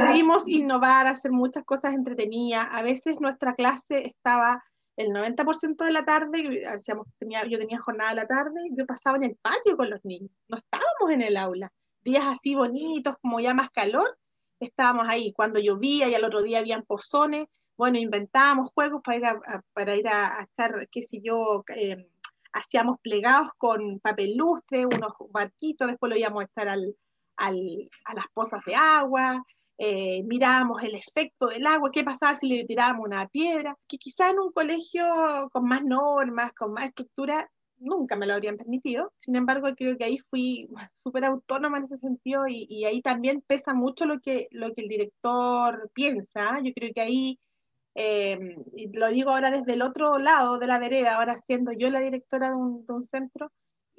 [0.08, 2.68] Pudimos innovar, hacer muchas cosas entretenidas.
[2.72, 4.64] A veces nuestra clase estaba
[4.98, 9.18] el 90% de la tarde, hacíamos, tenía, yo tenía jornada de la tarde, yo pasaba
[9.18, 11.72] en el patio con los niños, no estábamos en el aula.
[12.04, 14.18] Días así bonitos, como ya más calor,
[14.60, 15.34] estábamos ahí.
[15.34, 19.96] Cuando llovía y al otro día habían pozones, bueno, inventábamos juegos para ir a, para
[19.96, 22.10] ir a, estar, qué sé yo, eh,
[22.54, 26.96] hacíamos plegados con papel lustre, unos barquitos, después lo íbamos a estar al,
[27.42, 29.44] al, a las pozas de agua,
[29.78, 34.30] eh, mirábamos el efecto del agua, qué pasaba si le tirábamos una piedra, que quizá
[34.30, 35.04] en un colegio
[35.52, 39.12] con más normas, con más estructura, nunca me lo habrían permitido.
[39.18, 40.70] Sin embargo, creo que ahí fui
[41.04, 44.84] súper autónoma en ese sentido y, y, ahí también pesa mucho lo que, lo que
[44.84, 46.60] el director piensa.
[46.62, 47.40] Yo creo que ahí
[47.96, 48.38] eh,
[48.94, 52.50] lo digo ahora desde el otro lado de la vereda, ahora siendo yo la directora
[52.52, 53.52] de un, de un, centro,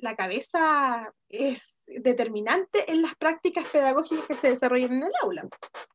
[0.02, 5.48] la cabeza es determinante en las prácticas pedagógicas que se desarrollan en el aula,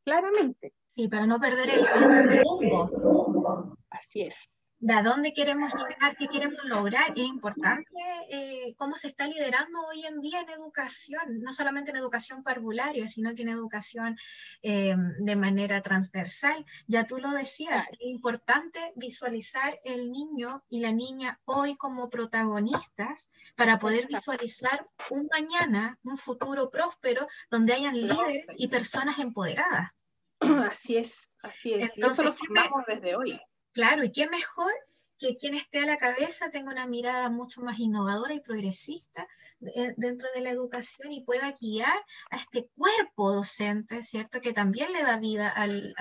[0.04, 0.74] claramente.
[0.88, 3.78] Sí, para no perder el rumbo.
[3.90, 4.50] Así es
[4.80, 7.12] de a dónde queremos llegar, qué queremos lograr.
[7.16, 7.90] Es importante
[8.30, 13.08] eh, cómo se está liderando hoy en día en educación, no solamente en educación parvularia,
[13.08, 14.16] sino que en educación
[14.62, 16.64] eh, de manera transversal.
[16.86, 23.30] Ya tú lo decías, es importante visualizar el niño y la niña hoy como protagonistas
[23.56, 29.92] para poder visualizar un mañana, un futuro próspero, donde hayan líderes y personas empoderadas.
[30.40, 31.92] Así es, así es.
[31.96, 33.42] Entonces, lo formamos desde hoy
[33.78, 34.74] Claro, y qué mejor
[35.20, 39.28] que quien esté a la cabeza tenga una mirada mucho más innovadora y progresista
[39.76, 41.96] eh, dentro de la educación y pueda guiar
[42.32, 44.42] a este cuerpo docente, ¿cierto?
[44.42, 45.94] Que también le da vida al,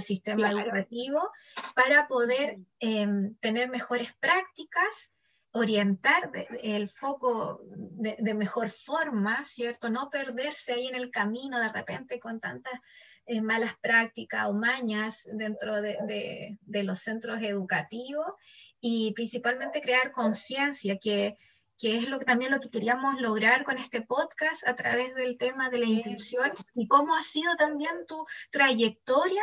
[0.00, 1.20] sistema educativo
[1.74, 5.10] para poder em, tener mejores prácticas
[5.52, 6.30] orientar
[6.62, 9.90] el foco de, mejor forma, ¿cierto?
[9.90, 12.74] No perderse ahí en el camino de repente con tantas
[13.32, 18.26] eh, malas prácticas o mañas dentro de, los centros educativos
[18.80, 21.38] y principalmente crear conciencia que
[21.80, 25.70] que es lo, también lo que queríamos lograr con este podcast a través del tema
[25.70, 29.42] de la inclusión y cómo ha sido también tu trayectoria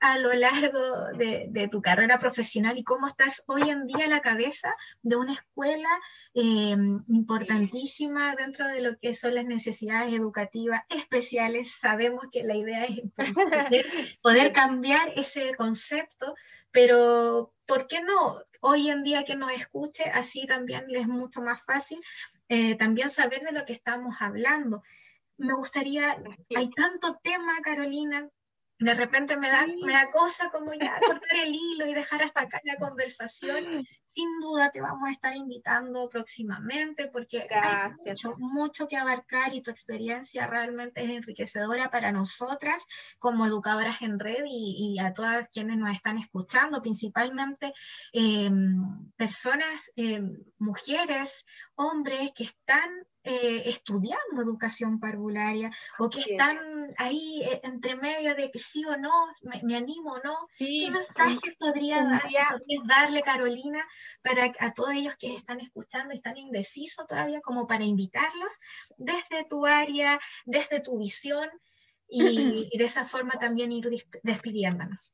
[0.00, 4.20] a lo largo de, tu carrera profesional y cómo estás hoy en día a la
[4.20, 4.72] cabeza
[5.02, 5.88] de una escuela
[6.34, 6.76] eh,
[7.08, 11.72] importantísima dentro de lo que son las necesidades educativas especiales.
[11.72, 13.00] Sabemos que la idea es
[13.34, 13.86] poder,
[14.20, 16.34] poder cambiar ese concepto,
[16.70, 18.42] pero ¿por qué no?
[18.60, 22.00] Hoy en día que nos escuche, así también les es mucho más fácil
[22.48, 24.82] eh, también saber de lo que estamos hablando.
[25.36, 26.16] Me gustaría,
[26.56, 28.28] hay tanto tema, Carolina,
[28.80, 32.42] de repente me da, me da cosa como ya cortar el hilo y dejar hasta
[32.42, 33.84] acá la conversación.
[34.12, 39.60] Sin duda te vamos a estar invitando próximamente porque hay mucho, mucho que abarcar y
[39.60, 42.86] tu experiencia realmente es enriquecedora para nosotras
[43.18, 47.72] como educadoras en red y, y a todas quienes nos están escuchando, principalmente
[48.12, 48.50] eh,
[49.16, 50.20] personas, eh,
[50.58, 51.44] mujeres,
[51.76, 52.90] hombres que están
[53.24, 56.56] eh, estudiando educación parvularia o que están
[56.96, 59.12] ahí eh, entre medio de que sí o no,
[59.62, 60.48] me, animo o no.
[60.56, 62.22] ¿Qué mensaje podría dar,
[62.86, 63.86] darle Carolina
[64.22, 68.54] para a todos ellos que están escuchando y están indecisos todavía, como para invitarlos
[68.96, 71.48] desde tu área, desde tu visión
[72.08, 72.18] y,
[72.72, 73.88] y de esa forma también ir
[74.22, 75.12] despidiéndonos?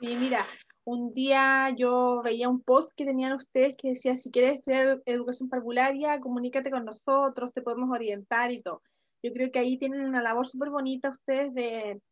[0.00, 0.44] Sí, mira,
[0.84, 5.48] un día yo veía un post que tenían ustedes que decía, si quieres estudiar educación
[5.48, 8.82] parvularia, comunícate con nosotros, te podemos orientar y todo.
[9.22, 12.02] Yo creo que ahí tienen una labor súper bonita ustedes de,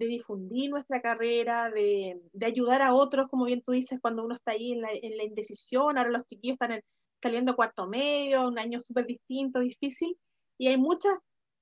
[0.00, 4.34] de, difundir nuestra carrera, de, de, ayudar a otros, como bien tú dices, cuando uno
[4.34, 6.80] está ahí en la, en la indecisión, ahora los chiquillos están
[7.22, 10.18] saliendo cuarto medio, un año súper distinto, difícil,
[10.58, 11.18] y hay muchas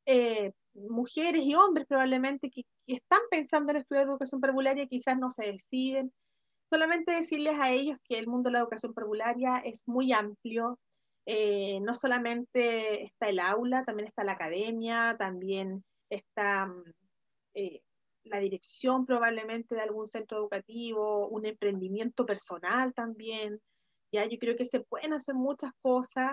[0.07, 5.19] eh, mujeres y hombres probablemente que, que, están pensando en estudiar educación parvularia y quizás
[5.19, 6.13] no se deciden,
[6.71, 10.79] solamente decirles a ellos que el mundo de la educación parvularia es muy amplio.
[11.27, 16.83] Eh, no solamente está el aula, también está la academia, también está mm,
[17.55, 17.83] eh,
[18.29, 23.61] la dirección probablemente de algún centro educativo, un emprendimiento personal también.
[24.13, 26.33] Ya yo creo que se pueden hacer muchas cosas,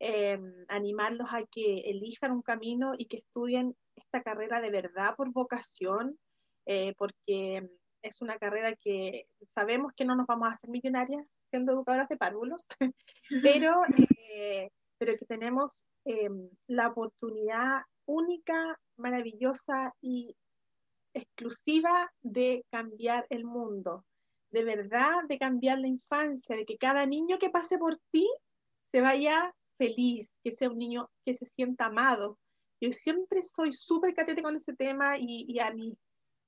[0.00, 0.38] eh,
[0.68, 6.18] animarlos a que elijan un camino y que estudien esta carrera de verdad por vocación,
[6.66, 7.68] eh, porque
[8.02, 12.16] es una carrera que sabemos que no nos vamos a hacer millonarias siendo educadoras de
[12.16, 12.64] párvulos,
[13.42, 13.82] pero,
[14.30, 15.80] eh, pero que tenemos
[16.66, 20.36] la oportunidad única, maravillosa y
[21.14, 24.04] exclusiva de cambiar el mundo,
[24.50, 28.28] de verdad de cambiar la infancia, de que cada niño que pase por ti
[28.92, 32.38] se vaya feliz, que sea un niño que se sienta amado.
[32.80, 35.74] Yo siempre soy súper catete con ese tema y, a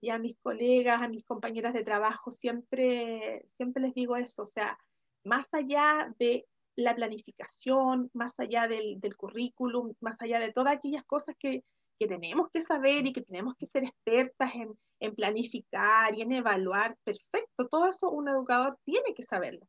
[0.00, 4.46] y a mis colegas, a mis compañeras de trabajo, siempre, siempre les digo eso, o
[4.46, 4.78] sea,
[5.24, 6.46] más allá de
[6.76, 11.64] la planificación, más allá del, del currículum, más allá de todas aquellas cosas que,
[11.98, 16.32] que tenemos que saber y que tenemos que ser expertas en, en, planificar y en
[16.32, 19.66] evaluar, perfecto, todo eso un educador tiene que saberlo.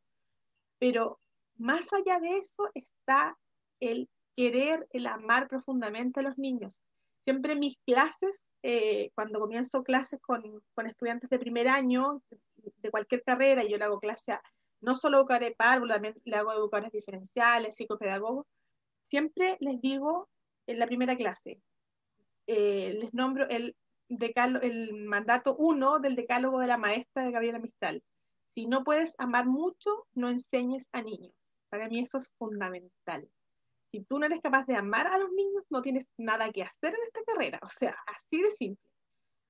[0.79, 1.19] Pero
[1.55, 3.37] más allá de eso está
[3.79, 6.81] el querer, el amar profundamente a los niños.
[7.23, 12.21] Siempre mis clases, eh, cuando comienzo clases con, con, estudiantes de primer año,
[12.57, 14.41] de cualquier carrera, yo le hago clase a,
[14.81, 18.45] no solo educadores párvulos, también le hago educadores diferenciales, psicopedagogos,
[19.09, 20.29] siempre les digo
[20.67, 21.59] en la primera clase,
[22.47, 23.75] eh, les nombro el,
[24.09, 28.01] el mandato 1 del decálogo de la maestra de Gabriela Mistral.
[28.55, 31.33] Si no puedes amar mucho, no enseñes a niños.
[31.69, 33.29] Para mí eso es fundamental.
[33.91, 36.93] Si tú no eres capaz de amar a los niños, no tienes nada que hacer
[36.93, 37.59] en esta carrera.
[37.61, 38.89] O sea, así de simple.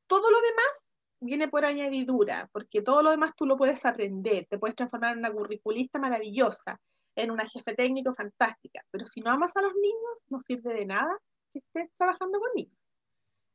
[0.08, 0.88] Todo lo demás
[1.20, 5.20] viene por añadidura, porque todo lo demás tú lo puedes aprender, te puedes transformar en
[5.20, 6.80] una curriculista maravillosa,
[7.16, 10.86] en una jefe técnico fantástica, pero si no amas a los niños, no sirve de
[10.86, 11.18] nada
[11.52, 12.78] que estés trabajando con niños.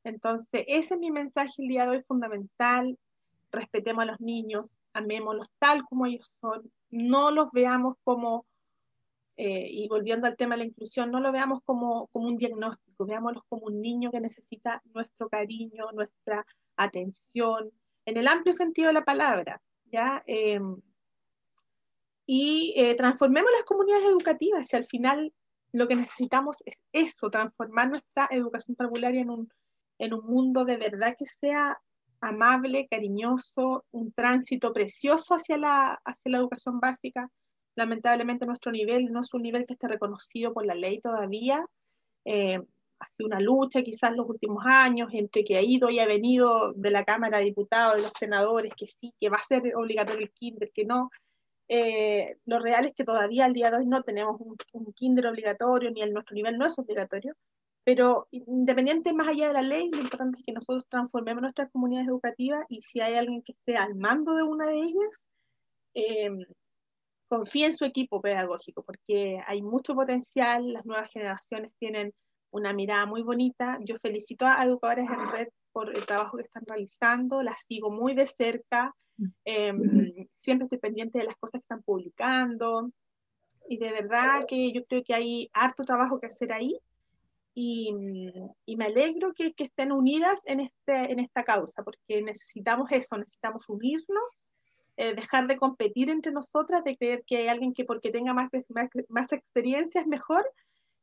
[0.05, 2.99] Entonces, ese es mi mensaje el día de hoy fundamental.
[3.51, 8.47] Respetemos a los niños, amémoslos tal como ellos son, no los veamos como,
[9.37, 13.07] eh, y volviendo al tema de la inclusión, no lo veamos como, como un diagnóstico,
[13.07, 16.47] veámoslos como un niño que necesita nuestro cariño, nuestra
[16.77, 17.71] atención,
[18.07, 20.23] en el amplio sentido de la palabra, ¿ya?
[20.27, 20.77] Em,
[22.27, 25.33] y eh, transformemos las comunidades educativas, y al final
[25.73, 29.53] lo que necesitamos es eso, transformar nuestra educación parvularia en un
[29.99, 31.79] en un mundo de verdad que sea
[32.21, 37.29] amable, cariñoso, un tránsito precioso hacia la, hacia la educación básica.
[37.75, 41.65] Lamentablemente nuestro nivel no es un nivel que esté reconocido por la ley todavía.
[42.25, 42.61] Eh,
[43.01, 46.73] ha sido una lucha quizás los últimos años entre que ha ido y ha venido
[46.75, 50.23] de la Cámara de Diputados, de los senadores, que sí, que va a ser obligatorio
[50.23, 51.11] el kinder, que no.
[51.69, 55.27] Eh, lo real es que todavía al día de hoy no tenemos un, un kinder
[55.27, 57.35] obligatorio, ni el nuestro nivel no es obligatorio.
[57.85, 62.09] Pero independiente más allá de la ley, lo importante es que nosotros transformemos nuestras comunidades
[62.09, 65.27] educativas y si hay alguien que esté al mando de una de ellas,
[65.95, 66.31] eh,
[67.29, 72.13] confíe en su equipo pedagógico, porque hay mucho potencial, las nuevas generaciones tienen
[72.51, 73.79] una mirada muy bonita.
[73.81, 78.15] Yo felicito a educadores en red por el trabajo que están realizando, las sigo muy
[78.15, 78.95] de cerca,
[79.45, 82.91] em, siempre estoy pendiente de las cosas que están publicando
[83.69, 86.79] y de verdad que yo creo que hay harto trabajo que hacer ahí
[87.55, 87.93] y,
[88.77, 94.45] me alegro que, estén unidas en, este, en esta causa, porque necesitamos eso, necesitamos unirnos,
[94.97, 98.49] eh, dejar de competir entre nosotras, de creer que hay alguien que porque tenga más,
[98.69, 100.51] más, más experiencia es mejor.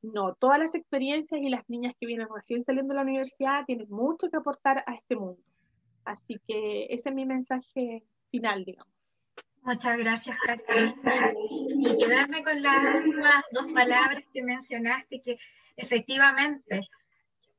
[0.02, 3.90] No, todas las experiencias y las niñas que vienen recién saliendo de la universidad tienen
[3.90, 5.42] mucho que aportar a este mundo.
[6.06, 8.94] Así que ese es mi mensaje final, digamos.
[9.62, 10.94] Muchas gracias, Carmen.
[11.42, 15.38] Y quedarme con las últimas dos palabras que mencionaste, que
[15.80, 16.90] efectivamente,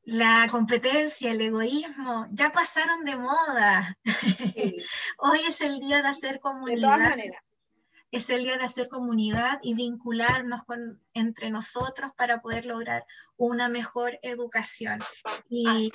[0.05, 3.97] la competencia, el egoísmo, ya pasaron de moda.
[5.19, 7.17] Hoy es el día de hacer comunidad.
[8.11, 13.05] Es el día de hacer comunidad y vincularnos con, entre nosotros para poder lograr
[13.37, 14.99] una mejor educación.
[15.49, 15.93] Y,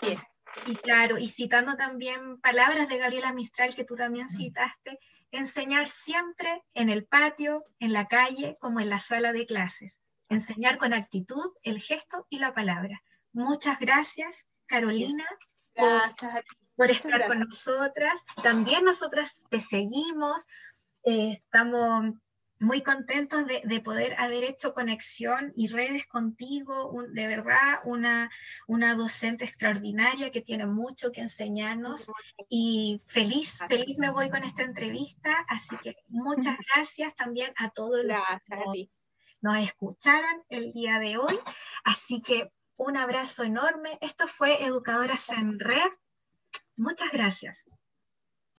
[0.66, 4.98] y claro, y citando también palabras de Gabriela Mistral que tú también citaste,
[5.32, 9.98] enseñar siempre en el patio, en la calle, como en la sala de clases
[10.30, 13.02] enseñar con actitud, el gesto y la palabra.
[13.34, 15.26] Muchas gracias, Carolina,
[16.76, 18.22] por, estar con nosotras.
[18.42, 20.46] También nosotras te seguimos.
[21.04, 22.14] Eh, estamos
[22.60, 28.32] muy contentos de, poder haber hecho conexión y redes contigo, de verdad, una,
[28.68, 32.08] una docente extraordinaria que tiene mucho que enseñarnos.
[32.50, 38.06] Y feliz, feliz me voy con esta entrevista, así que muchas gracias también a todos
[38.06, 38.90] gracias a ti
[39.42, 41.40] nos escucharon el día de hoy.
[41.84, 43.98] Así que un abrazo enorme.
[44.02, 45.92] Esto fue Educadoras en Red
[46.78, 47.66] Muchas gracias.